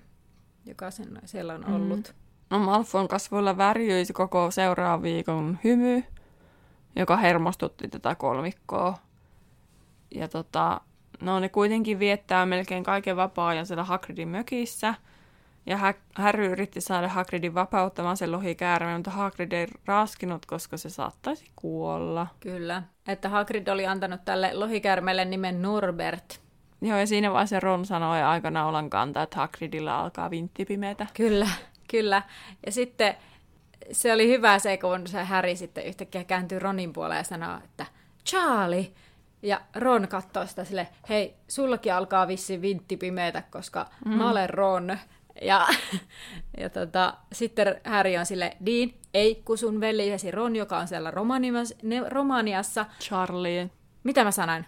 [0.67, 2.09] joka sen, siellä on ollut.
[2.09, 2.15] Mm.
[2.51, 6.05] No Malfoyn kasvoilla värjyisi koko seuraavan viikon hymy,
[6.97, 8.99] joka hermostutti tätä kolmikkoa.
[10.15, 10.81] Ja tota,
[11.21, 14.95] no ne kuitenkin viettää melkein kaiken vapaa-ajan siellä Hagridin mökissä.
[15.67, 15.79] Ja
[16.15, 22.27] Harry yritti saada Hagridin vapauttamaan sen lohikäärmeen, mutta Hagrid ei raskinut, koska se saattaisi kuolla.
[22.41, 26.41] Kyllä, että Hagrid oli antanut tälle lohikäärmeelle nimen Norbert.
[26.81, 31.07] Joo, ja siinä vaiheessa Ron sanoi aikana olan kantaa, että Hagridilla alkaa vinttipimetä.
[31.15, 31.49] Kyllä,
[31.91, 32.23] Kyllä.
[32.67, 33.15] Ja sitten
[33.93, 37.87] se oli hyvä se, kun se Häri sitten yhtäkkiä kääntyy Ronin puoleen ja sanoo, että
[38.27, 38.93] Charlie!
[39.45, 44.13] Ja Ron katsoo sitä sille, hei, sullakin alkaa vissiin vintti pimeätä, koska mm.
[44.13, 44.99] mä olen Ron.
[45.43, 45.67] Ja,
[46.61, 51.11] ja tota, sitten Häri on sille, Dean, ei, kun sun veljesi Ron, joka on siellä
[52.09, 52.87] Romaniassa.
[53.01, 53.71] Charlie.
[54.05, 54.67] Mitä mä sanoin?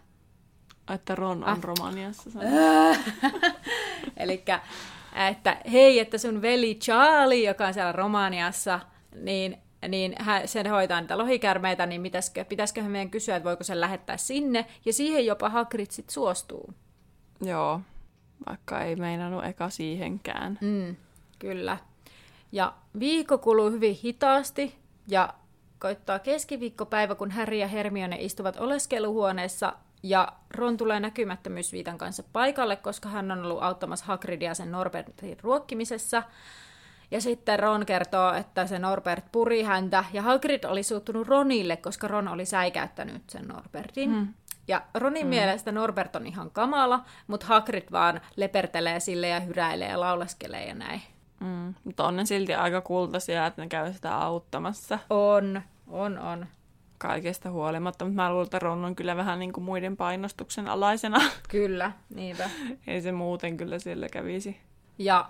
[0.94, 1.62] Että Ron on ah.
[1.62, 2.30] Romaniassa.
[4.16, 4.44] Eli
[5.28, 8.80] että hei, että sun veli Charlie, joka on siellä Romaniassa,
[9.14, 9.58] niin,
[9.88, 14.16] niin hän, sen hoitaa niitä lohikärmeitä, niin pitäisikö, pitäisikö meidän kysyä, että voiko sen lähettää
[14.16, 16.74] sinne, ja siihen jopa Hagrid sit suostuu.
[17.40, 17.80] Joo,
[18.48, 20.58] vaikka ei meinannut eka siihenkään.
[20.60, 20.96] Mm,
[21.38, 21.78] kyllä.
[22.52, 24.74] Ja viikko kuluu hyvin hitaasti
[25.08, 25.34] ja
[25.78, 33.08] koittaa keskiviikkopäivä, kun Harry ja Hermione istuvat oleskeluhuoneessa ja Ron tulee näkymättömyysviitan kanssa paikalle, koska
[33.08, 36.22] hän on ollut auttamassa Hagridia sen Norbertin ruokkimisessa.
[37.10, 42.08] Ja sitten Ron kertoo, että se Norbert puri häntä, ja Hagrid oli suuttunut Ronille, koska
[42.08, 44.10] Ron oli säikäyttänyt sen Norbertin.
[44.10, 44.28] Hmm.
[44.68, 45.30] Ja Ronin mm.
[45.30, 50.74] mielestä Norbert on ihan kamala, mutta Hagrid vaan lepertelee sille ja hyräilee ja lauleskelee ja
[50.74, 51.02] näin.
[51.40, 51.74] Mm.
[51.84, 54.98] Mutta on ne silti aika kultaisia, että ne käy sitä auttamassa.
[55.10, 56.46] On, on, on.
[56.98, 61.20] Kaikesta huolimatta, mutta mä luulen, että Ron on kyllä vähän niin kuin muiden painostuksen alaisena.
[61.48, 62.50] Kyllä, niinpä.
[62.86, 64.60] Ei se muuten kyllä siellä kävisi.
[64.98, 65.28] Ja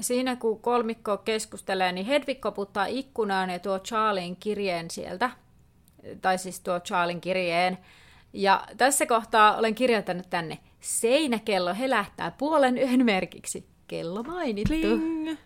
[0.00, 5.30] siinä kun kolmikko keskustelee, niin Hedvig koputtaa ikkunaan ja tuo Charlien kirjeen sieltä.
[6.22, 7.78] Tai siis tuo Charlien kirjeen.
[8.32, 13.66] Ja tässä kohtaa olen kirjoittanut tänne, seinäkello helähtää puolen yön merkiksi.
[13.86, 14.74] Kello mainittu.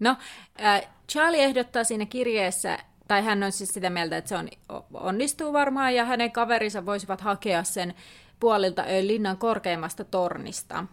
[0.00, 0.16] no,
[0.62, 2.78] äh, Charlie ehdottaa siinä kirjeessä,
[3.08, 4.48] tai hän on siis sitä mieltä, että se on,
[4.94, 7.94] onnistuu varmaan, ja hänen kaverinsa voisivat hakea sen
[8.40, 10.84] puolilta linnan korkeimmasta tornista.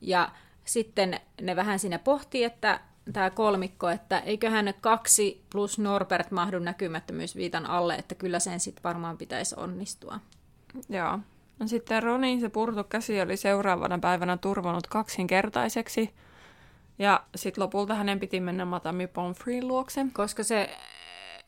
[0.00, 0.30] Ja
[0.64, 2.80] sitten ne vähän siinä pohtii, että
[3.12, 9.18] tämä kolmikko, että eiköhän kaksi plus Norbert mahdu näkymättömyysviitan alle, että kyllä sen sitten varmaan
[9.18, 10.20] pitäisi onnistua.
[10.88, 11.18] Joo.
[11.58, 16.14] No sitten Ronin se purtu käsi oli seuraavana päivänä turvannut kaksinkertaiseksi.
[16.98, 20.06] Ja sitten lopulta hänen piti mennä Matami Pomfrey luokse.
[20.12, 20.76] Koska se,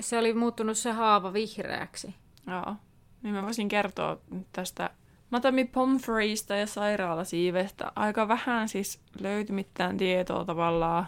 [0.01, 2.15] se oli muuttunut se haava vihreäksi.
[2.47, 2.77] Joo.
[3.23, 4.19] Niin mä voisin kertoa
[4.53, 4.91] tästä
[5.31, 7.93] Matami Pomfreystä ja sairaalasiivestä.
[7.97, 11.07] Aika vähän siis löytyi mitään tietoa tavallaan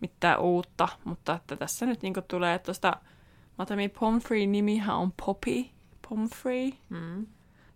[0.00, 2.96] mitään uutta, mutta että tässä nyt niin tulee tuosta
[3.58, 5.64] Matami Pomfrey nimihän on Poppy
[6.08, 6.70] Pomfrey.
[6.88, 7.26] Mm.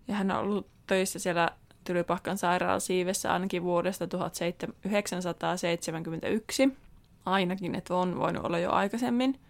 [0.09, 1.51] Ja hän on ollut töissä siellä
[1.85, 6.79] Tylypahkan sairaalasiivessä ainakin vuodesta 1971.
[7.25, 9.41] Ainakin, että on voinut olla jo aikaisemmin.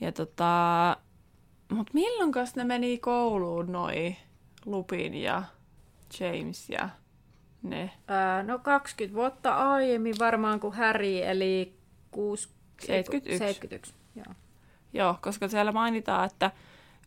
[0.00, 0.96] Ja tota,
[1.72, 4.16] mutta milloin ne meni kouluun noi
[4.70, 5.42] Lupin ja
[6.20, 6.88] James ja
[7.62, 7.90] ne?
[8.08, 11.78] Ää, no 20 vuotta aiemmin varmaan kuin Harry, eli
[12.10, 12.48] 6,
[12.80, 13.38] 71.
[13.38, 13.94] 71.
[14.16, 14.34] Joo.
[14.92, 16.50] Joo, koska siellä mainitaan, että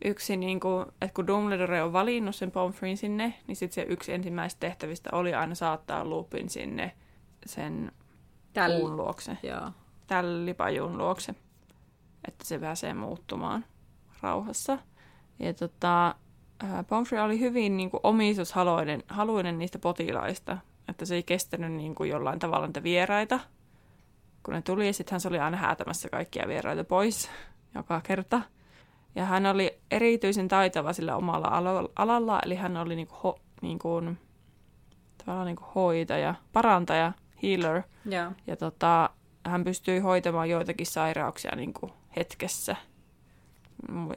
[0.04, 4.12] yksi, niin kuin, että kun Dumbledore on valinnut sen Pomfreyn sinne, niin sitten se yksi
[4.12, 6.92] ensimmäistä tehtävistä oli aina saattaa Lupin sinne
[7.46, 7.92] sen
[8.52, 8.80] Täl...
[8.80, 9.38] puun luokse.
[9.42, 9.70] Joo.
[10.06, 11.34] Tällipajun luokse.
[12.28, 13.64] Että se pääsee muuttumaan
[14.22, 14.78] rauhassa.
[15.38, 16.14] Ja tota,
[16.88, 22.10] Pomfrey oli hyvin niin kuin, omistushaluinen haluinen niistä potilaista, että se ei kestänyt niin kuin,
[22.10, 23.40] jollain tavalla niitä vieraita.
[24.42, 27.30] Kun ne tuli, sitten se oli aina häätämässä kaikkia vieraita pois
[27.74, 28.40] joka kerta.
[29.14, 31.48] Ja hän oli erityisen taitava sillä omalla
[31.96, 34.18] alalla, eli hän oli niin kuin, ho, niin kuin,
[35.18, 37.12] tavallaan niin kuin hoitaja, parantaja,
[37.42, 37.82] healer.
[38.12, 38.32] Yeah.
[38.46, 39.10] Ja tota,
[39.46, 42.76] hän pystyi hoitamaan joitakin sairauksia niin kuin hetkessä–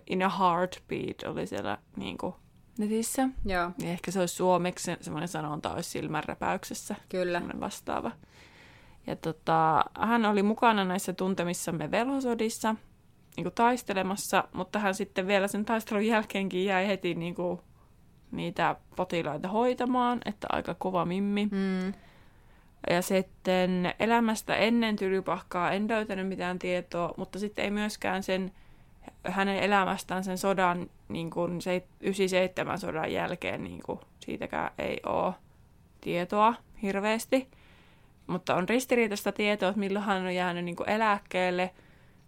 [0.07, 2.33] in a heartbeat oli siellä niin kuin,
[2.77, 3.29] netissä.
[3.45, 3.71] Joo.
[3.79, 6.95] Ja ehkä se olisi suomeksi semmoinen sanonta olisi silmänräpäyksessä.
[7.09, 7.41] Kyllä.
[7.59, 8.11] vastaava.
[9.07, 12.75] Ja tota, hän oli mukana näissä tuntemissamme velhosodissa
[13.37, 17.59] niin kuin taistelemassa, mutta hän sitten vielä sen taistelun jälkeenkin jäi heti niin kuin,
[18.31, 21.45] niitä potilaita hoitamaan, että aika kova mimmi.
[21.51, 21.93] Mm.
[22.89, 28.51] Ja sitten elämästä ennen tylypahkaa en löytänyt mitään tietoa, mutta sitten ei myöskään sen
[29.23, 35.33] hänen elämästään sen sodan, niin kuin se 97 sodan jälkeen, niin kuin siitäkään ei ole
[36.01, 37.47] tietoa hirveästi.
[38.27, 41.73] Mutta on ristiriitaista tietoa, että milloin hän on jäänyt niin kuin eläkkeelle,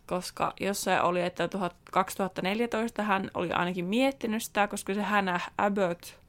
[0.05, 1.49] koska jossain oli, että
[1.91, 6.19] 2014 hän oli ainakin miettinyt sitä, koska se hänä Abbott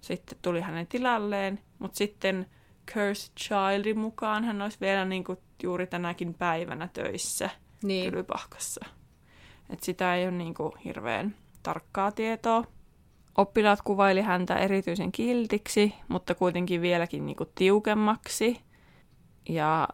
[0.00, 2.46] sitten tuli hänen tilalleen, mutta sitten
[2.94, 7.50] Cursed Childin mukaan hän olisi vielä niin kuin juuri tänäkin päivänä töissä
[7.82, 8.10] niin.
[8.10, 8.86] Tylypahkassa.
[9.70, 12.64] Et sitä ei ole niin kuin hirveän tarkkaa tietoa.
[13.38, 18.60] Oppilaat kuvaili häntä erityisen kiltiksi, mutta kuitenkin vieläkin niin kuin tiukemmaksi.
[19.48, 19.88] Ja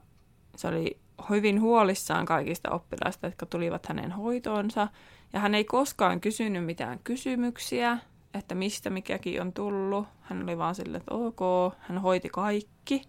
[0.57, 0.99] se oli
[1.31, 4.89] hyvin huolissaan kaikista oppilaista, jotka tulivat hänen hoitoonsa.
[5.33, 7.99] Ja hän ei koskaan kysynyt mitään kysymyksiä,
[8.35, 10.07] että mistä mikäkin on tullut.
[10.21, 13.03] Hän oli vaan sille, että ok, hän hoiti kaikki,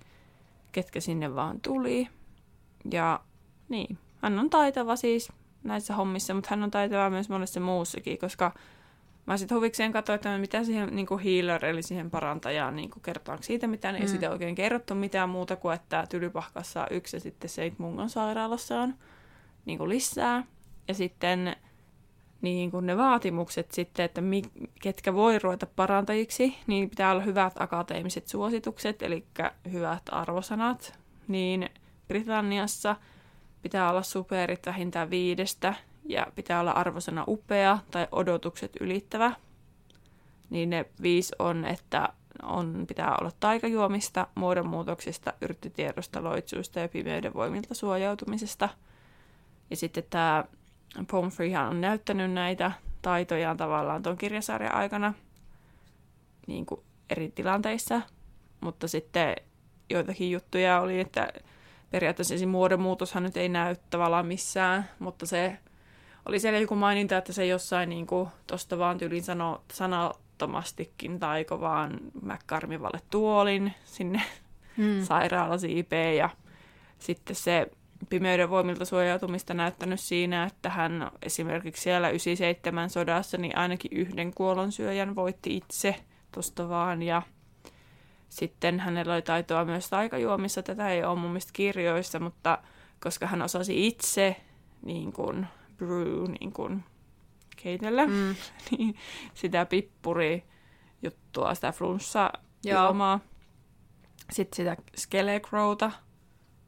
[0.71, 2.07] ketkä sinne vaan tuli.
[2.91, 3.19] Ja
[3.69, 5.31] niin, hän on taitava siis
[5.65, 8.51] näissä hommissa, mutta hän on taitava myös monessa muussakin, koska
[9.25, 13.03] mä sitten huvikseen katsoin, että mitä siihen niin kuin healer, eli siihen parantajaan, niin kuin
[13.03, 14.01] kertoako siitä mitään, mm.
[14.01, 18.09] ei siitä oikein kerrottu mitään muuta kuin, että Tylypahkassa on yksi ja sitten Seit Mungon
[18.09, 18.95] sairaalassa on
[19.65, 20.43] niin kuin lisää.
[20.87, 21.55] Ja sitten
[22.41, 24.41] niin kuin ne vaatimukset sitten, että mi,
[24.81, 29.25] ketkä voi ruveta parantajiksi, niin pitää olla hyvät akateemiset suositukset, eli
[29.71, 30.99] hyvät arvosanat.
[31.27, 31.69] Niin
[32.07, 32.95] Britanniassa
[33.65, 35.73] pitää olla superit vähintään viidestä
[36.03, 39.31] ja pitää olla arvosana upea tai odotukset ylittävä.
[40.49, 42.09] Niin ne viisi on, että
[42.43, 48.69] on, pitää olla taikajuomista, muodonmuutoksista, yrttitiedosta, loitsuista ja pimeyden voimilta suojautumisesta.
[49.69, 50.43] Ja sitten tämä
[51.11, 55.13] Pomfreyhan on näyttänyt näitä taitojaan tavallaan tuon kirjasarjan aikana
[56.47, 58.01] niin kuin eri tilanteissa,
[58.61, 59.35] mutta sitten
[59.89, 61.33] joitakin juttuja oli, että
[61.95, 65.57] periaatteessa ensin muodonmuutoshan nyt ei näy tavallaan missään, mutta se
[66.25, 68.07] oli siellä joku maininta, että se jossain niin
[68.47, 74.21] tuosta vaan tyylin sano, sanattomastikin taiko vaan McCarmivalle tuolin sinne
[74.77, 75.03] hmm.
[75.03, 76.29] sairaalasiipeen ja
[76.99, 77.67] sitten se
[78.09, 85.15] pimeyden voimilta suojautumista näyttänyt siinä, että hän esimerkiksi siellä 97 sodassa niin ainakin yhden kuolonsyöjän
[85.15, 85.95] voitti itse
[86.31, 87.21] tuosta vaan ja
[88.35, 92.57] sitten hänellä oli taitoa myös taikajuomissa, tätä ei ole mun mielestä kirjoissa, mutta
[93.03, 94.35] koska hän osasi itse
[94.81, 96.83] niin kuin, brew niin kuin,
[97.55, 98.35] keitellä, mm.
[98.71, 98.95] niin
[99.33, 100.43] sitä pippuri
[101.03, 102.31] juttua, sitä flunssa
[102.65, 103.19] juomaa.
[104.31, 105.91] Sitten sitä skelecrowta,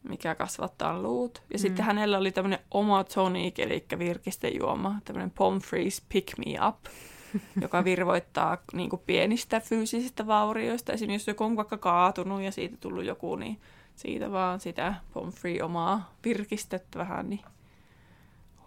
[0.04, 1.44] mikä kasvattaa luut.
[1.50, 1.60] Ja mm.
[1.60, 6.86] sitten hänellä oli tämmöinen oma tonic, eli virkistejuoma, tämmöinen Pomfrey's Pick Me Up,
[7.62, 10.94] joka virvoittaa niin kuin pienistä fyysisistä vaurioista.
[10.94, 13.62] Esimerkiksi jos joku on vaikka kaatunut ja siitä tullut joku, niin
[13.96, 17.42] siitä vaan sitä Pomfrey omaa virkistettä vähän, niin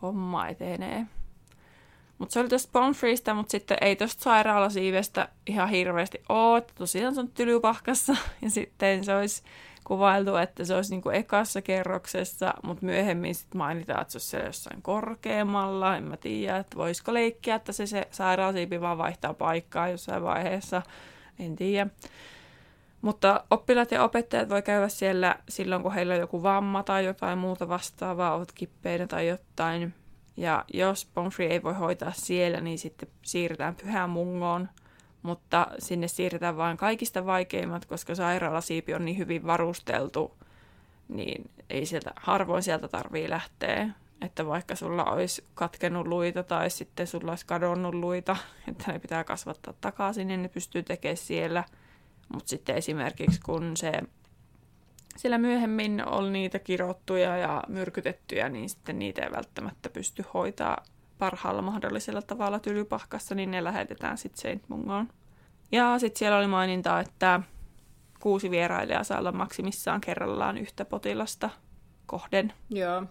[0.03, 1.07] homma etenee.
[2.19, 6.63] Mutta se oli tästä Pomfreystä, mutta sitten ei tuosta sairaalasiivestä ihan hirveästi ole.
[6.75, 9.43] Tosiaan se on tylypahkassa ja sitten se olisi
[9.91, 14.47] kuvailtu, että se olisi niin kuin ekassa kerroksessa, mutta myöhemmin sitten mainitaan, että se olisi
[14.47, 15.97] jossain korkeammalla.
[15.97, 20.83] En mä tiedä, että voisiko leikkiä, että se, se sairaalasiipi vaan vaihtaa paikkaa jossain vaiheessa.
[21.39, 21.91] En tiedä.
[23.03, 27.39] Mutta oppilaat ja opettajat voi käydä siellä silloin, kun heillä on joku vamma tai jotain
[27.39, 29.95] muuta vastaavaa, ovat kippeinä tai jotain.
[30.37, 34.69] Ja jos Pomfrey ei voi hoitaa siellä, niin sitten siirretään pyhään mungoon–
[35.23, 40.37] mutta sinne siirretään vain kaikista vaikeimmat, koska sairaalasiipi on niin hyvin varusteltu,
[41.09, 43.91] niin ei sieltä, harvoin sieltä tarvii lähteä.
[44.21, 48.37] Että vaikka sulla olisi katkenut luita tai sitten sulla olisi kadonnut luita,
[48.69, 51.65] että ne pitää kasvattaa takaisin, niin ne pystyy tekemään siellä.
[52.33, 53.93] Mutta sitten esimerkiksi kun se
[55.17, 60.85] siellä myöhemmin oli niitä kirottuja ja myrkytettyjä, niin sitten niitä ei välttämättä pysty hoitaa
[61.21, 65.09] parhaalla mahdollisella tavalla tylypahkassa, niin ne lähetetään sitten Saint Mungoon.
[65.73, 67.41] Ja sitten siellä oli maininta, että
[68.21, 71.51] kuusi vierailijaa saa olla maksimissaan kerrallaan yhtä potilasta
[72.07, 72.53] kohden.
[72.71, 73.05] Joo.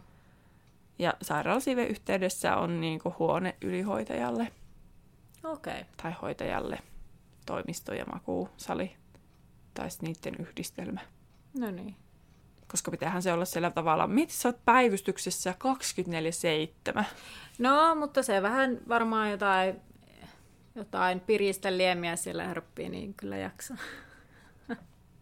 [0.99, 4.51] Ja sairaalasiiven yhteydessä on niinku huone ylihoitajalle.
[5.43, 5.73] Okei.
[5.73, 5.83] Okay.
[6.03, 6.79] Tai hoitajalle.
[7.45, 8.95] Toimisto ja makuusali.
[9.73, 11.01] Tai niiden yhdistelmä.
[11.59, 11.95] No niin
[12.71, 15.55] koska pitäähän se olla siellä tavalla, mitä sä oot päivystyksessä
[16.99, 17.03] 24-7?
[17.59, 19.75] No, mutta se vähän varmaan jotain,
[20.75, 23.77] jotain piristä liemiä siellä herppii, niin kyllä jaksaa.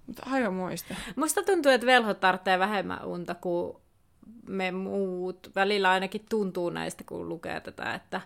[0.07, 0.95] Mutta aivan muista.
[1.15, 3.77] Musta tuntuu, että velhot tarvitsee vähemmän unta kuin
[4.49, 5.51] me muut.
[5.55, 8.21] Välillä ainakin tuntuu näistä, kun lukee tätä, että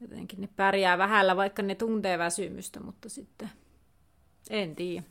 [0.00, 3.50] jotenkin ne pärjää vähällä, vaikka ne tuntee väsymystä, mutta sitten
[4.50, 5.02] en tiedä.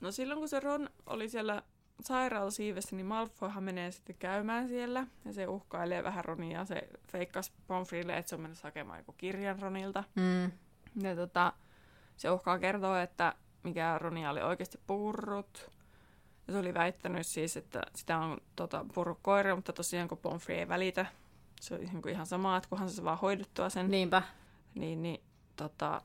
[0.00, 1.62] No silloin, kun se Ron oli siellä
[2.00, 6.64] sairaalasiivessä, niin Malfoyhan menee sitten käymään siellä ja se uhkailee vähän Ronia.
[6.64, 10.04] Se feikkas Pomfrille, että se on mennessä hakemaan joku kirjan Ronilta.
[10.14, 10.52] Mm.
[11.02, 11.52] Ja tota,
[12.16, 15.70] se uhkaa kertoa, että mikä Ronia oli oikeasti purrut.
[16.46, 20.56] Ja se oli väittänyt siis, että sitä on tota, purrut koira, mutta tosiaan kun Pomfrey
[20.56, 21.06] ei välitä,
[21.60, 23.90] se on niin ihan sama, että kunhan se vaan hoidettua sen.
[23.90, 24.22] Niinpä.
[24.74, 25.20] Niin, niin
[25.56, 26.02] tota,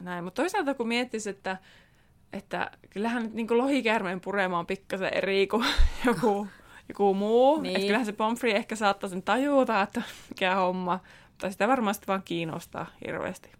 [0.00, 0.24] näin.
[0.24, 1.56] Mutta toisaalta kun miettisi, että
[2.32, 5.66] että kyllähän nyt niin lohikäärmeen purema on pikkasen eri kuin
[6.06, 6.48] joku,
[6.88, 7.60] joku muu.
[7.60, 7.76] Niin.
[7.76, 11.00] Että kyllähän se Pomfrey ehkä saattaa sen tajuta, että mikä homma.
[11.30, 13.52] Mutta sitä varmasti vaan kiinnostaa hirveästi.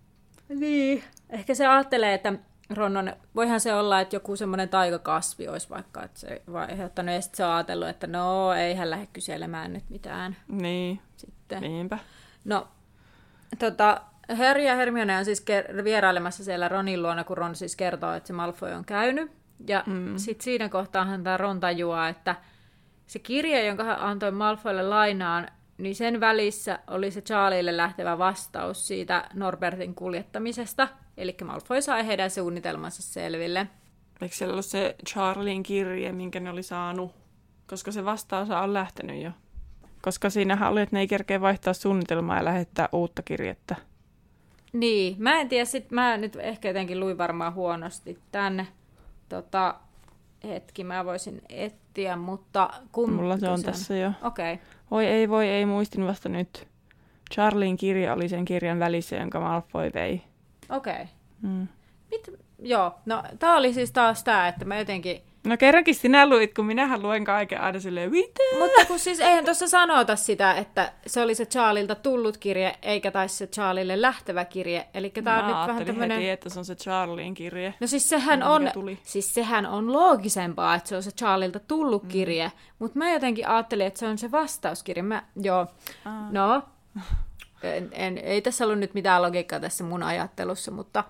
[0.48, 1.04] Niin.
[1.30, 2.32] Ehkä se ajattelee, että
[2.70, 7.36] Ronnon, voihan se olla, että joku semmoinen taikakasvi olisi vaikka, että se aiheuttanut, ja sitten
[7.36, 10.36] se on ajatellut, että no, ei hän lähde kyselemään nyt mitään.
[10.48, 11.62] Niin, sitten.
[11.62, 11.98] niinpä.
[12.44, 12.68] No,
[13.58, 14.00] tota,
[14.34, 18.26] Harry ja Hermione on siis ker- vierailemassa siellä Ronin luona, kun Ron siis kertoo, että
[18.26, 19.30] se Malfoy on käynyt.
[19.68, 20.16] Ja mm.
[20.16, 22.36] sitten siinä kohtaahan tämä Ron tajuaa, että
[23.06, 25.48] se kirja, jonka hän antoi Malfoylle lainaan,
[25.78, 30.88] niin sen välissä oli se Charlieille lähtevä vastaus siitä Norbertin kuljettamisesta.
[31.16, 33.66] Eli Malfoy sai heidän suunnitelmansa selville.
[34.22, 37.14] Eikö siellä ollut se Charlien kirje, minkä ne oli saanut?
[37.66, 39.30] Koska se vastaus on lähtenyt jo.
[40.02, 43.76] Koska siinähän oli, että ne ei kerkeä vaihtaa suunnitelmaa ja lähettää uutta kirjettä.
[44.78, 48.66] Niin, mä en tiedä, sit mä nyt ehkä jotenkin luin varmaan huonosti tänne.
[49.28, 49.74] Tota,
[50.44, 53.12] hetki, mä voisin etsiä, mutta kun...
[53.12, 54.12] Mulla se on tässä jo.
[54.22, 54.54] Okei.
[54.54, 54.66] Okay.
[54.90, 56.68] Voi ei, voi ei, muistin vasta nyt.
[57.34, 60.22] Charlien kirja oli sen kirjan välissä, jonka Malfoy vei.
[60.68, 60.92] Okei.
[60.92, 61.06] Okay.
[61.42, 61.68] Mm.
[62.10, 65.22] Mit, joo, no tää oli siis taas tää, että mä jotenkin...
[65.46, 68.42] No kerrankin sinä luit, kun minähän luen kaiken aina silleen, mitä?
[68.58, 73.10] Mutta kun siis eihän tuossa sanota sitä, että se oli se Charlilta tullut kirje, eikä
[73.10, 74.86] taisi se Charlille lähtevä kirje.
[74.94, 76.18] Eli tää on nyt vähän tämmönen...
[76.18, 77.74] heti, että se on se Charlien kirje.
[77.80, 78.98] No siis sehän, on, tuli.
[79.02, 82.08] siis sehän on loogisempaa, että se on se Charlilta tullut mm.
[82.08, 85.02] kirje, mutta mä jotenkin ajattelin, että se on se vastauskirje.
[85.02, 85.66] Mä, joo,
[86.04, 86.28] Aa.
[86.30, 86.62] no,
[87.62, 91.04] en, en, ei tässä ollut nyt mitään logiikkaa tässä mun ajattelussa, mutta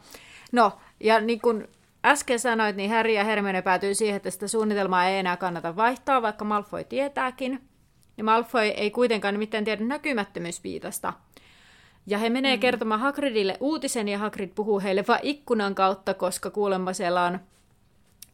[0.52, 1.68] no, ja niin kuin
[2.06, 6.22] äsken sanoit, niin Harry ja Hermione päätyy siihen, että sitä suunnitelmaa ei enää kannata vaihtaa,
[6.22, 7.68] vaikka Malfoy tietääkin.
[8.16, 11.12] Ja Malfoy ei kuitenkaan nimittäin tiedä näkymättömyysviitasta.
[12.06, 12.60] Ja he menee mm.
[12.60, 17.40] kertomaan Hagridille uutisen, ja Hagrid puhuu heille vain ikkunan kautta, koska kuulemma siellä on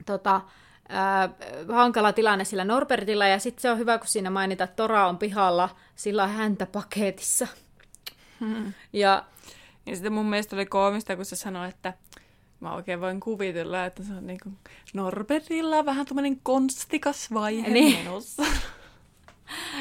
[0.06, 0.40] tota,
[0.88, 1.28] ää,
[1.68, 5.18] hankala tilanne sillä Norbertilla, ja sitten se on hyvä, kun siinä mainitaan, että Tora on
[5.18, 7.46] pihalla, sillä on häntä paketissa.
[8.40, 8.72] Hmm.
[8.92, 9.24] Ja
[9.86, 11.94] Ja sitten mun mielestä oli koomista, kun se sanoi, että
[12.62, 14.48] mä oikein voin kuvitella, että se on niinku
[14.94, 17.98] Norbertilla vähän tämmöinen konstikas vaihe Niin.
[17.98, 18.42] menossa.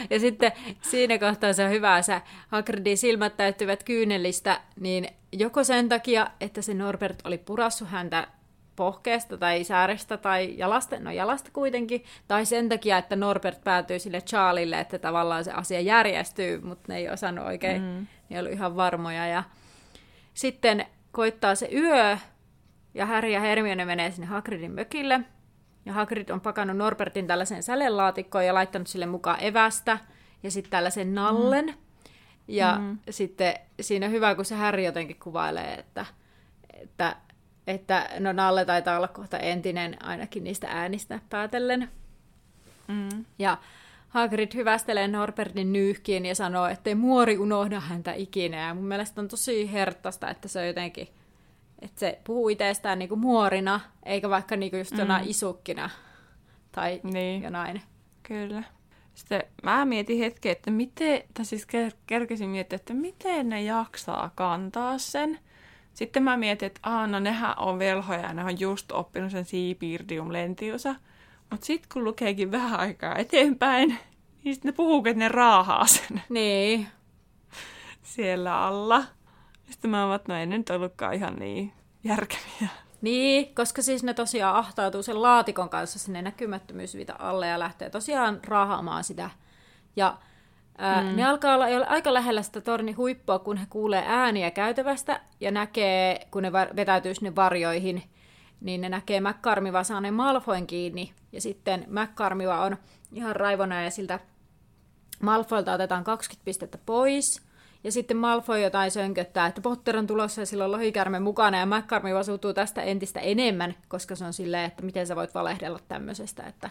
[0.10, 0.52] Ja sitten
[0.82, 6.62] siinä kohtaa se on hyvä, se Hagridin silmät täyttyvät kyynelistä, niin joko sen takia, että
[6.62, 8.28] se Norbert oli purassut häntä
[8.76, 14.22] pohkeesta tai säärestä tai jalasta, no jalasta kuitenkin, tai sen takia, että Norbert päätyy sille
[14.22, 18.08] Charlille, että tavallaan se asia järjestyy, mutta ne ei osannut oikein, mm.
[18.30, 19.28] ne ollut ihan varmoja.
[19.28, 19.44] Ja
[20.34, 22.18] sitten koittaa se yö,
[22.94, 25.20] ja Harry ja Hermione menee sinne Hagridin mökille,
[25.86, 29.98] ja Hagrid on pakannut Norbertin tällaisen sälelaatikkoon ja laittanut sille mukaan evästä
[30.44, 31.66] ja sitten tällaisen nallen.
[31.66, 31.74] Mm.
[32.48, 32.98] Ja mm.
[33.10, 36.06] sitten siinä on hyvä, kun se Harry jotenkin kuvailee, että,
[36.74, 37.16] että,
[37.68, 41.90] että no Nalle taitaa olla kohta entinen ainakin niistä äänistä päätellen.
[42.88, 43.26] Mm.
[43.40, 43.58] Ja
[44.10, 48.68] Hagrid hyvästelee Norbertin nyyhkiin ja sanoo, ettei muori unohda häntä ikinä.
[48.68, 51.08] Ja mun mielestä on tosi herttaista, että se on jotenkin,
[51.82, 55.90] että se puhuu itsestään niinku muorina, eikä vaikka niinku just jonain isukkina
[56.72, 57.44] tai Niin.
[57.44, 57.82] jonain.
[58.24, 58.64] Kyllä.
[59.14, 64.32] Sitten mä mietin hetken, että miten, tai siis ker- kerkesin miettiä, että miten ne jaksaa
[64.36, 65.40] kantaa sen.
[65.94, 69.46] Sitten mä mietin, että aah, no nehän on velhoja ja ne on just oppinut sen
[69.46, 70.96] Seabirdium lentiusa.
[71.52, 73.98] Mutta sitten kun lukeekin vähän aikaa eteenpäin,
[74.44, 76.88] niin sitten ne puhuu, että ne raahaa sen Niin,
[78.04, 79.04] siellä alla.
[79.72, 82.70] Sitten mä oon, että no ei ne nyt ollutkaan ihan niin järkeviä.
[83.02, 88.40] Niin, koska siis ne tosiaan ahtautuu sen laatikon kanssa sinne näkymättömyysvita alle ja lähtee tosiaan
[88.48, 89.30] raahaamaan sitä.
[89.96, 90.18] Ja
[90.78, 91.16] ää, mm.
[91.16, 96.28] ne alkaa olla aika lähellä sitä tornin huippua, kun he kuulee ääniä käytävästä ja näkee,
[96.32, 98.04] kun ne vetäytyy sinne varjoihin,
[98.62, 101.14] niin ne näkee McCarmiva saaneen Malfoin kiinni.
[101.32, 102.78] Ja sitten McCarmiva on
[103.12, 104.20] ihan raivona ja siltä
[105.22, 107.51] Malfoilta otetaan 20 pistettä pois.
[107.84, 111.66] Ja sitten Malfoy jotain sönköttää, että Potter on tulossa ja sillä on lohikärme mukana ja
[111.66, 116.44] McCarmi suutuu tästä entistä enemmän, koska se on silleen, että miten sä voit valehdella tämmöisestä.
[116.44, 116.70] Että...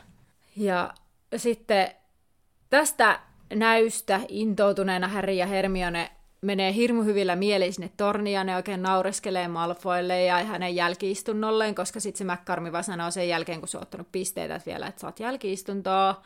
[0.57, 0.95] Ja
[1.37, 1.89] sitten
[2.71, 3.21] tästä
[3.55, 9.49] näystä intoutuneena Harry ja Hermione menee hirmu hyvillä mielin sinne torniin ja ne oikein naureskelee
[9.49, 13.83] Malfoille ja hänen jälkiistunnolleen, koska sitten se McCarmi vaan sanoo sen jälkeen, kun se on
[13.83, 16.23] ottanut pisteitä että vielä, että saat jälkiistuntoa.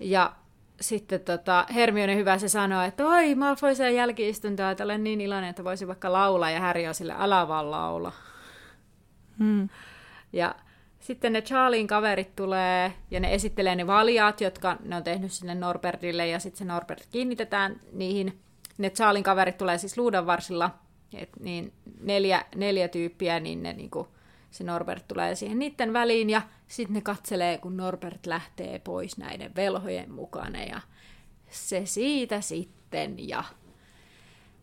[0.00, 0.32] Ja
[0.80, 5.50] sitten tota, Hermione hyvä se sanoo, että oi, Malfoy sen jälkiistuntoa, että olen niin iloinen,
[5.50, 8.12] että voisi vaikka laulaa, ja Harry on sille, älä vaan laula.
[9.38, 9.68] Hmm.
[10.32, 10.54] Ja
[11.00, 15.54] sitten ne Charlien kaverit tulee, ja ne esittelee ne valjaat, jotka ne on tehnyt sinne
[15.54, 18.38] Norbertille, ja sitten se Norbert kiinnitetään niihin.
[18.78, 20.70] Ne Charlien kaverit tulee siis luudanvarsilla,
[21.14, 24.08] et niin neljä, neljä tyyppiä, niin ne niinku,
[24.50, 29.54] se Norbert tulee siihen niiden väliin, ja sitten ne katselee, kun Norbert lähtee pois näiden
[29.56, 30.80] velhojen mukana, ja
[31.50, 33.44] se siitä sitten, ja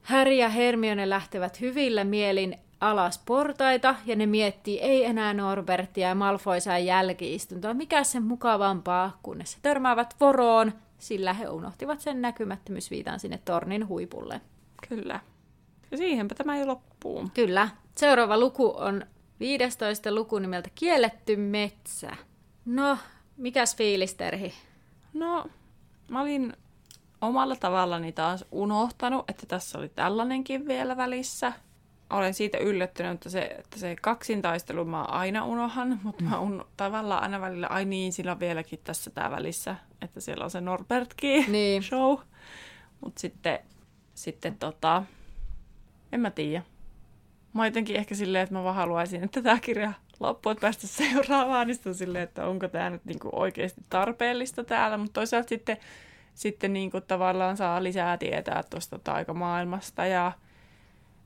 [0.01, 6.15] Harry ja Hermione lähtevät hyvillä mielin alas portaita, ja ne miettii, ei enää Norbertia ja
[6.15, 7.73] Malfoy saa jälkiistuntoa.
[7.73, 14.41] Mikä sen mukavampaa, kunnes he törmäävät voroon, sillä he unohtivat sen näkymättömyysviitan sinne tornin huipulle.
[14.89, 15.19] Kyllä.
[15.91, 17.29] Ja siihenpä tämä jo loppuu.
[17.33, 17.69] Kyllä.
[17.95, 19.05] Seuraava luku on
[19.39, 22.11] 15 luku nimeltä Kielletty metsä.
[22.65, 22.97] No,
[23.37, 24.53] mikäs fiilis, Terhi?
[25.13, 25.45] No,
[26.11, 26.53] mä olin
[27.21, 31.53] omalla tavallani taas unohtanut, että tässä oli tällainenkin vielä välissä.
[32.09, 37.23] Olen siitä yllättynyt, että se, että se kaksintaistelu mä aina unohan, mutta mä un, tavallaan
[37.23, 41.51] aina välillä, ai niin, sillä on vieläkin tässä tää välissä, että siellä on se Norbertkin
[41.51, 41.83] Niin.
[41.83, 42.17] show.
[43.01, 43.59] Mutta sitten,
[44.13, 45.03] sitten tota,
[46.11, 46.63] en mä tiedä.
[47.55, 50.87] Mä oon jotenkin ehkä silleen, että mä vaan haluaisin, että tämä kirja loppuun, että päästä
[50.87, 55.77] seuraavaan, niin on silleen, että onko tämä nyt niinku oikeasti tarpeellista täällä, mutta toisaalta sitten,
[56.33, 60.31] sitten niinku tavallaan saa lisää tietää tuosta taikamaailmasta ja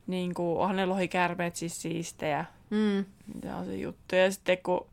[0.07, 3.05] niinku, onhan ne lohikärmeet siis siistejä, Mm.
[3.33, 4.15] mitä on se juttu.
[4.15, 4.87] Ja sitten kun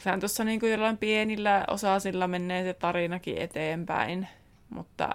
[0.00, 4.28] sehän tuossa niinku jollain pienillä osasilla menee se tarinakin eteenpäin,
[4.70, 5.10] mutta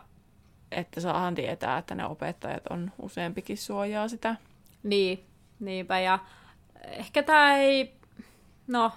[0.71, 4.35] että saahan tietää, että ne opettajat on useampikin suojaa sitä.
[4.83, 5.25] Niin,
[5.59, 5.99] niinpä.
[5.99, 6.19] Ja
[6.83, 7.93] ehkä tämä ei,
[8.67, 8.91] no,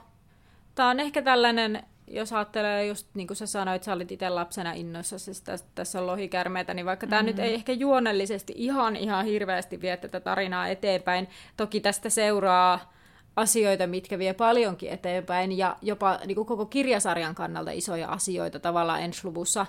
[0.74, 4.72] tämä on ehkä tällainen, jos ajattelee just niin kuin sä sanoit, sä olit itse lapsena
[4.72, 7.26] innoissa, siis tässä, tässä on lohikärmeitä, niin vaikka tämä Mhm.
[7.26, 12.92] nyt ei ehkä juonellisesti ihan ihan hirveästi vie tätä tarinaa eteenpäin, toki tästä seuraa
[13.36, 19.02] asioita, mitkä vie paljonkin eteenpäin, ja jopa niin kuin koko kirjasarjan kannalta isoja asioita tavallaan
[19.02, 19.66] ensi luvussa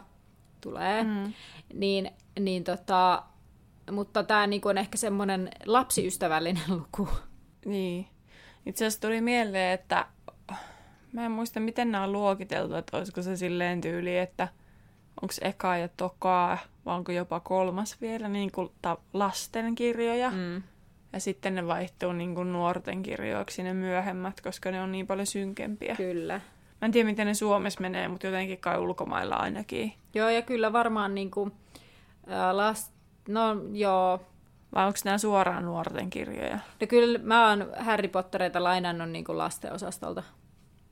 [0.62, 1.34] tulee, Mm.
[1.74, 3.24] niin, niin tota,
[3.92, 7.10] mutta tämä niin on ehkä semmoinen lapsiystävällinen luku.
[7.66, 8.08] Niin.
[8.66, 10.06] Itse asiassa tuli mieleen, että
[11.14, 14.48] mä en muista, miten nämä on luokiteltu, että olisiko se silleen tyyli, että
[15.22, 20.32] onko eka ja tokaa, vai onko jopa kolmas vielä niin kuin ta- lastenkirjoja.
[20.32, 20.64] Mm.
[21.14, 25.28] Ja sitten ne vaihtuu niin kuin nuorten kirjoiksi ne myöhemmät, koska ne on niin paljon
[25.28, 25.96] synkempiä.
[25.96, 26.42] Kyllä.
[26.82, 29.94] Mä en tiedä, miten ne Suomessa menee, mutta jotenkin kai ulkomailla ainakin.
[30.14, 31.52] Joo, ja kyllä varmaan niin kuin,
[32.28, 32.94] ää, last...
[33.28, 34.20] No joo,
[34.76, 36.60] Vai onko nämä suoraan nuorten kirjoja?
[36.82, 40.24] no kyllä mä oon Harry Pottereita lainannut niin kuin lastenosastolta.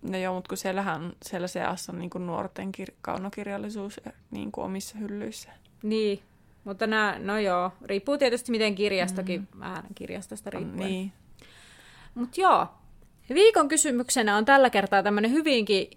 [0.01, 4.01] No joo, mutta kun siellähän siellä seassa on niin kuin nuorten kir- kaunokirjallisuus
[4.31, 5.49] niin kuin omissa hyllyissä.
[5.83, 6.19] Niin,
[6.63, 9.59] mutta nää, no joo, riippuu tietysti miten kirjastokin, mm.
[9.59, 10.89] vähän kirjastosta riippuen.
[10.89, 11.11] Niin.
[12.15, 12.67] Mutta joo,
[13.33, 15.89] viikon kysymyksenä on tällä kertaa tämmöinen hyvinkin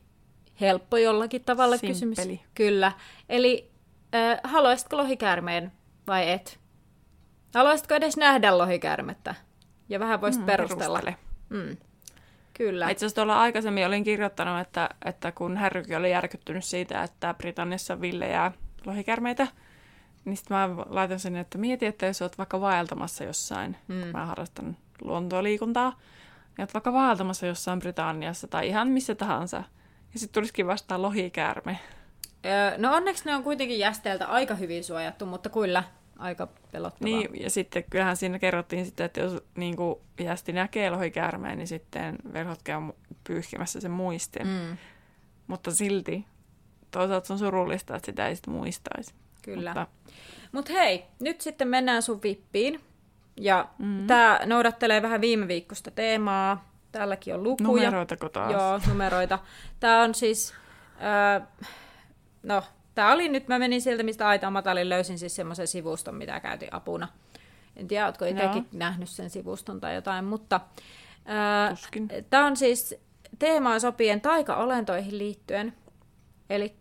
[0.60, 2.16] helppo jollakin tavalla kysymys.
[2.16, 2.40] Simppeli.
[2.54, 2.92] Kyllä.
[3.28, 3.70] Eli
[4.14, 5.72] äh, haluaisitko lohikäärmeen
[6.06, 6.60] vai et?
[7.54, 9.34] Haluaisitko edes nähdä lohikäärmettä?
[9.88, 11.00] Ja vähän voisit Mm, perustella.
[11.00, 11.16] perustele.
[11.62, 11.76] Mm.
[12.54, 12.90] Kyllä.
[12.90, 18.00] Itse asiassa tuolla aikaisemmin olin kirjoittanut, että, että kun Härrykin oli järkyttynyt siitä, että Britanniassa
[18.00, 18.52] villejää
[18.86, 19.46] lohikärmeitä,
[20.24, 23.94] niin sitten mä laitan sinne, että mieti, että jos oot vaikka vaeltamassa jossain, Mm.
[23.94, 24.06] mm.
[24.06, 25.98] mä harrastan luontoliikuntaa,
[26.58, 29.56] ja oot vaikka vaeltamassa jossain Britanniassa tai ihan missä tahansa,
[30.14, 31.78] ja sitten tulisikin vastaan lohikäärme.
[32.46, 35.84] Öö, no onneksi ne on kuitenkin jästeeltä aika hyvin suojattu, mutta kyllä
[36.18, 37.04] aika pelottavaa.
[37.04, 41.68] Niin, ja sitten kyllähän siinä kerrottiin sitten, että jos niin kuin jästi näkee lohikäärmeen, niin
[41.68, 42.80] sitten velhot käy
[43.24, 44.46] pyyhkimässä sen muistin.
[44.46, 44.76] Mm.
[45.46, 46.24] Mutta silti
[46.90, 49.14] toisaalta se on surullista, että sitä ei sitten muistaisi.
[49.42, 49.70] kyllä.
[49.70, 49.86] Mutta,
[50.52, 52.80] Mutta hei, nyt sitten mennään sun vippiin.
[53.36, 53.86] Ja mm.
[53.86, 54.06] mm.
[54.06, 56.72] tämä noudattelee vähän viime viikosta teemaa.
[56.92, 57.66] Täälläkin on lukuja.
[57.84, 58.52] numeroitako taas?
[58.52, 59.38] Joo, numeroita.
[59.80, 60.54] Tämä on siis...
[61.34, 61.46] Öö,
[62.42, 62.62] no,
[62.94, 66.74] tämä oli nyt, mä menin sieltä, mistä aita matalin, löysin siis semmoisen sivuston, mitä käytin
[66.74, 67.08] apuna.
[67.76, 68.78] En tiedä, ootko itsekin Joo.
[68.78, 70.60] nähnyt sen sivuston tai jotain, mutta...
[72.30, 72.94] Tämä on siis
[73.38, 75.74] teemaan sopien taikaolentoihin liittyen.
[76.50, 76.76] Eli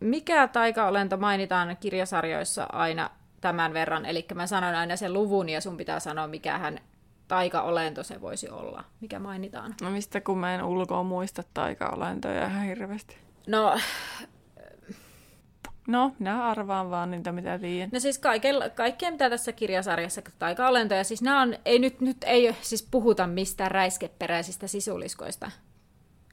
[0.00, 3.10] mikä taikaolento mainitaan kirjasarjoissa aina
[3.40, 4.06] tämän verran?
[4.06, 6.78] Eli mä sanon aina sen luvun ja sun pitää sanoa, mikähän
[7.28, 8.84] taikaolento se voisi olla.
[9.00, 9.74] Mikä mainitaan?
[9.82, 13.16] No mistä kun mä en ulkoa muista taikaolentoja ihan hirveästi.
[13.46, 13.78] No,
[15.86, 17.90] No, minä arvaan vaan niitä, mitä tiedän.
[17.92, 22.56] no siis kaikella, kaikkea, mitä tässä kirjasarjassa taikaolentoja, siis nämä on, ei nyt, nyt ei
[22.60, 25.50] siis puhuta mistään räiskeperäisistä sisuliskoista.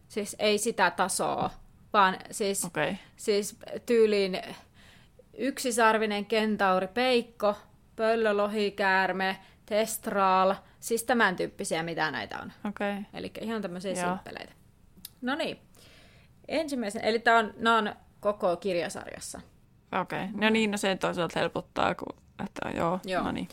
[0.08, 1.50] Siis ei sitä tasoa,
[1.94, 2.66] vaan siis.
[2.66, 2.96] Okay.
[3.16, 4.42] Siis tyyliin
[5.38, 7.56] yksisarvinen kentauri peikko,
[7.96, 12.52] pöllölohikäärme, testraal, siis tämän tyyppisiä, mitä näitä on.
[12.70, 12.92] Okei.
[12.92, 13.04] Okay.
[13.14, 14.10] Eli ihan tämmöisiä Joo.
[14.10, 14.54] simppeleitä.
[15.22, 15.60] No niin.
[16.48, 19.42] Ensimmäisen, eli tämä on, nämä on koko kirjasarjassa.
[20.02, 20.24] Okei.
[20.24, 20.42] Okay.
[20.42, 22.16] No niin, no se toisaalta helpottaa, kun,
[22.46, 23.24] että joo, Joo.
[23.24, 23.48] no niin.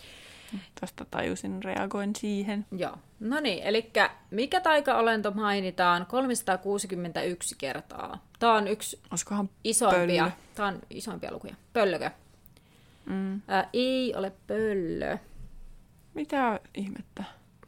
[0.80, 2.66] Tuosta tajusin, reagoin siihen.
[2.72, 2.96] Joo.
[3.20, 3.92] No niin, eli
[4.30, 8.24] mikä taikaolento mainitaan 361 kertaa?
[8.38, 10.30] Tämä on yksi Olisikohan isompia, Pöllö.
[10.54, 11.54] tämä on isompia lukuja.
[11.72, 12.10] Pöllökö?
[13.06, 13.40] Mm.
[13.48, 15.18] Ää, ei ole pöllö.
[16.14, 17.24] Mitä ihmettä?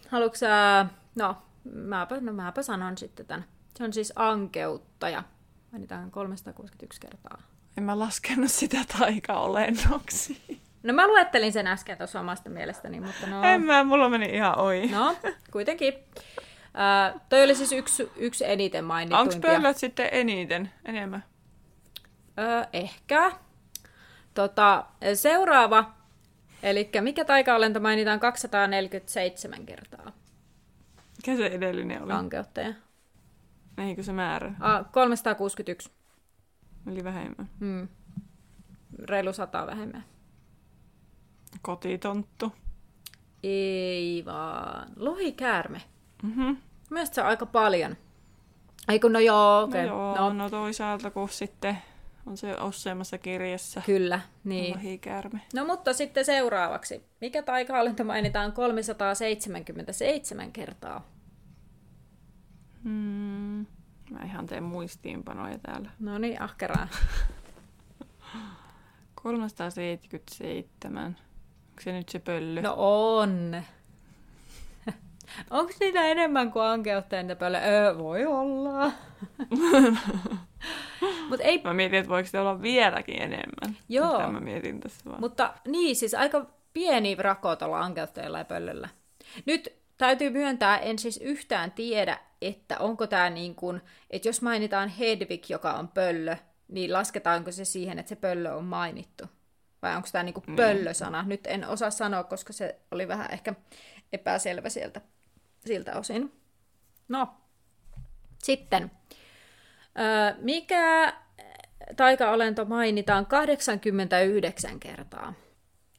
[0.08, 0.86] Haluatko sä...
[1.14, 1.36] No,
[1.74, 3.44] mäpä, no mäpä sanon sitten tämän.
[3.76, 5.22] Se on siis ankeuttaja.
[5.72, 7.42] Mainitaan 361 kertaa.
[7.78, 10.60] En mä laskenut sitä taikaolennoksi.
[10.82, 13.42] No mä luettelin sen äsken tuossa omasta mielestäni, mutta no...
[13.42, 14.88] En mä, mulla meni ihan ohi.
[14.88, 15.16] No,
[15.52, 15.94] kuitenkin.
[16.64, 19.50] Äh, toi oli siis yksi, yksi eniten Onko mainittuimpia.
[19.50, 21.24] pöllöt sitten eniten, enemmän?
[22.38, 23.32] Ö, ehkä.
[24.34, 25.92] Tota, seuraava.
[26.62, 30.12] Eli mikä taikaolento mainitaan 247 kertaa?
[31.16, 32.12] Mikä se edellinen oli?
[32.12, 32.74] Ankeuttaja.
[33.78, 34.52] Eikö se määrä?
[34.60, 35.90] Ah, 361.
[36.86, 37.50] Eli vähemmän.
[37.60, 37.88] Hmm.
[38.98, 40.04] Reilu sata vähemmän.
[41.62, 42.52] Kotitonttu.
[43.42, 44.88] Ei vaan.
[44.96, 45.80] Lohikäärme.
[46.22, 46.52] Mhm.
[46.90, 47.96] Mielestäni se on aika paljon.
[48.88, 49.86] Ei kun no joo, okei.
[49.86, 50.22] No Okay.
[50.22, 50.42] joo, no.
[50.42, 51.78] no toisaalta kun sitten
[52.26, 54.74] on se useammassa kirjassa Kyllä, niin.
[54.76, 55.40] lohikäärme.
[55.54, 57.04] No mutta sitten seuraavaksi.
[57.20, 61.08] Mikä taikahallinto mainitaan 377 kertaa?
[62.84, 63.66] Hmm.
[64.10, 65.90] Mä ihan teen muistiinpanoja täällä.
[65.98, 66.88] No niin, ahkeraa.
[69.22, 71.04] 377.
[71.68, 72.62] Onko se nyt se pöllö?
[72.62, 73.62] No on.
[75.50, 77.62] Onko niitä enemmän kuin ankeutta niitä pölle?
[77.64, 78.92] Öö, voi olla.
[81.28, 83.76] Mutta ei Mä mietin, että voiko se olla vieläkin enemmän.
[83.88, 84.16] Joo.
[84.16, 85.20] Sitä mä mietin tässä vaan.
[85.20, 88.88] Mutta niin, siis aika pieni rako tuolla ankeuttajalla ja pöllöllä.
[89.46, 93.80] Nyt täytyy myöntää, en siis yhtään tiedä, että onko tämä niin kuin,
[94.10, 96.36] että jos mainitaan Hedvig, joka on pöllö,
[96.68, 99.24] niin lasketaanko se siihen, että se pöllö on mainittu?
[99.82, 101.22] Vai onko tämä niin kuin pöllösana?
[101.22, 103.54] Nyt en osaa sanoa, koska se oli vähän ehkä
[104.12, 105.00] epäselvä sieltä,
[105.66, 106.32] siltä osin.
[107.08, 107.28] No,
[108.42, 108.90] sitten.
[109.98, 111.12] Öö, mikä
[111.96, 115.34] taikaolento mainitaan 89 kertaa?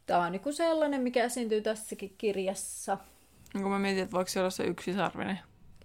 [0.05, 2.97] Tämä on niin sellainen, mikä esiintyy tässäkin kirjassa.
[3.53, 5.39] Niin kun mä mietin, että voiko se olla se yksisarvinen.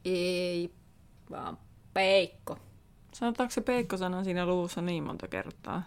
[0.04, 0.74] Ei,
[1.30, 1.58] vaan
[1.94, 2.58] peikko.
[3.12, 5.82] Sanotaanko se peikko-sana siinä luvussa niin monta kertaa?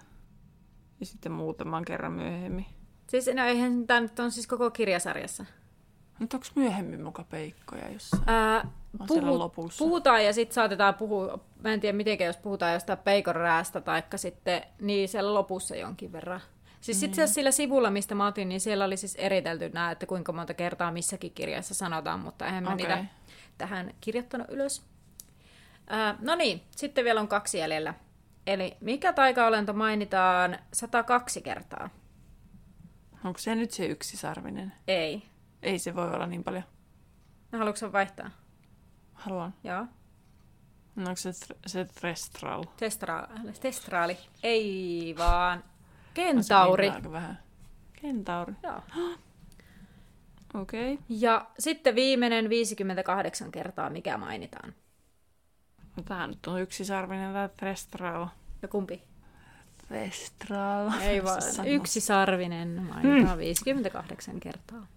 [0.99, 2.65] Ja sitten muutaman kerran myöhemmin.
[3.07, 5.45] Siis no eihän tämä nyt on siis koko kirjasarjassa.
[6.19, 8.23] Mutta onko myöhemmin muka peikkoja jossain?
[8.27, 8.67] Ää,
[9.07, 9.85] puhu, lopussa.
[9.85, 14.17] puhutaan ja sitten saatetaan puhua, mä en tiedä miten, jos puhutaan jostain peikon räästä, taikka
[14.17, 16.41] sitten niin siellä lopussa jonkin verran.
[16.81, 16.99] Siis mm.
[16.99, 20.53] sitten sillä sivulla, mistä mä otin, niin siellä oli siis eritelty nämä, että kuinka monta
[20.53, 22.87] kertaa missäkin kirjassa sanotaan, mutta eihän mä Okei.
[22.87, 23.05] niitä
[23.57, 24.83] tähän kirjoittanut ylös.
[25.87, 27.93] Ää, no niin, sitten vielä on kaksi jäljellä.
[28.47, 31.89] Eli mikä taikaolento mainitaan 102 kertaa?
[33.25, 34.73] Onko se nyt se yksisarvinen?
[34.87, 35.23] Ei.
[35.63, 36.63] Ei se voi olla niin paljon.
[37.51, 38.31] No, haluatko vaihtaa?
[39.13, 39.53] Haluan.
[39.63, 39.85] Joo.
[40.95, 42.63] No, onko se, tr- se Trestral?
[42.63, 44.17] Testra- testraali.
[44.43, 45.63] Ei vaan.
[46.13, 46.91] Kentauri.
[47.11, 47.39] vähän.
[48.01, 48.53] Kentauri.
[48.63, 48.81] Joo.
[50.61, 50.93] Okei.
[50.93, 51.05] Okay.
[51.09, 54.73] Ja sitten viimeinen 58 kertaa, mikä mainitaan.
[55.97, 58.27] No, tää nyt on yksisarvinen tää Trestral.
[58.61, 59.03] Ja kumpi?
[59.87, 60.91] Trestral.
[61.01, 61.41] Ei vaan.
[61.41, 61.69] Sano.
[61.69, 64.87] Yksi sarvinen mainitaan 58 kertaa.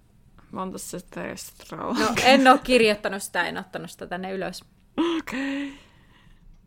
[0.51, 1.95] Monta se Trestral?
[1.95, 4.65] No, en ole kirjoittanut sitä, en ottanut sitä tänne ylös.
[5.19, 5.69] Okei.
[5.69, 5.79] Okay.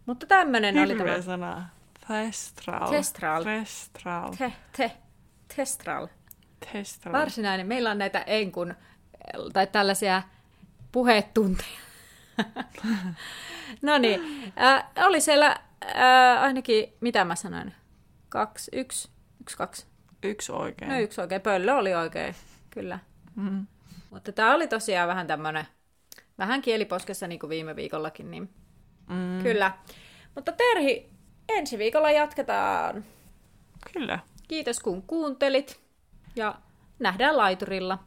[0.05, 1.21] Mutta tämmönen oli tämä.
[1.21, 1.69] sana.
[2.07, 2.87] Trestral.
[2.89, 3.43] Trestral.
[3.43, 4.33] Trestral.
[4.37, 4.91] Te, te,
[5.55, 6.07] testral.
[6.59, 7.13] Trestral.
[7.13, 7.67] Varsinainen.
[7.67, 8.75] Meillä on näitä enkun,
[9.53, 10.23] tai tällaisia
[10.91, 11.79] puhetunteja.
[13.81, 15.47] no niin, äh, oli siellä
[15.95, 17.73] äh, ainakin, mitä mä sanoin,
[18.29, 19.09] kaksi, yksi,
[19.41, 19.85] yksi, kaksi.
[20.23, 20.91] Yksi oikein.
[20.91, 22.35] No yksi oikein, pöllö oli oikein,
[22.69, 22.99] kyllä.
[23.35, 23.67] Mm.
[24.09, 25.67] Mutta tämä oli tosiaan vähän tämmönen,
[26.37, 28.49] vähän kieliposkessa niin kuin viime viikollakin, niin
[29.09, 29.43] Mm.
[29.43, 29.71] kyllä.
[30.35, 31.09] Mutta Terhi,
[31.49, 33.05] ensi viikolla jatketaan.
[33.93, 34.19] Kyllä.
[34.47, 35.79] Kiitos kun kuuntelit
[36.35, 36.55] ja
[36.99, 37.99] nähdään laiturilla.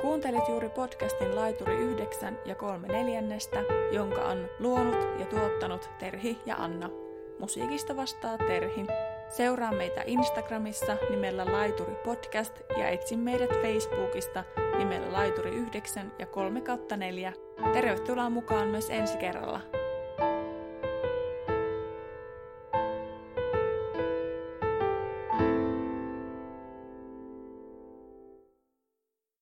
[0.00, 6.56] Kuuntelit juuri podcastin Laituri 9 ja 3 neljännestä, jonka on luonut ja tuottanut Terhi ja
[6.56, 6.90] Anna.
[7.38, 8.86] Musiikista vastaa Terhi.
[9.28, 14.44] Seuraa meitä Instagramissa nimellä Laituri Podcast ja etsi meidät Facebookista
[14.78, 16.62] nimellä Laituri 9 ja 3
[16.96, 17.32] 4.
[17.72, 19.75] Tervetuloa mukaan myös ensi kerralla.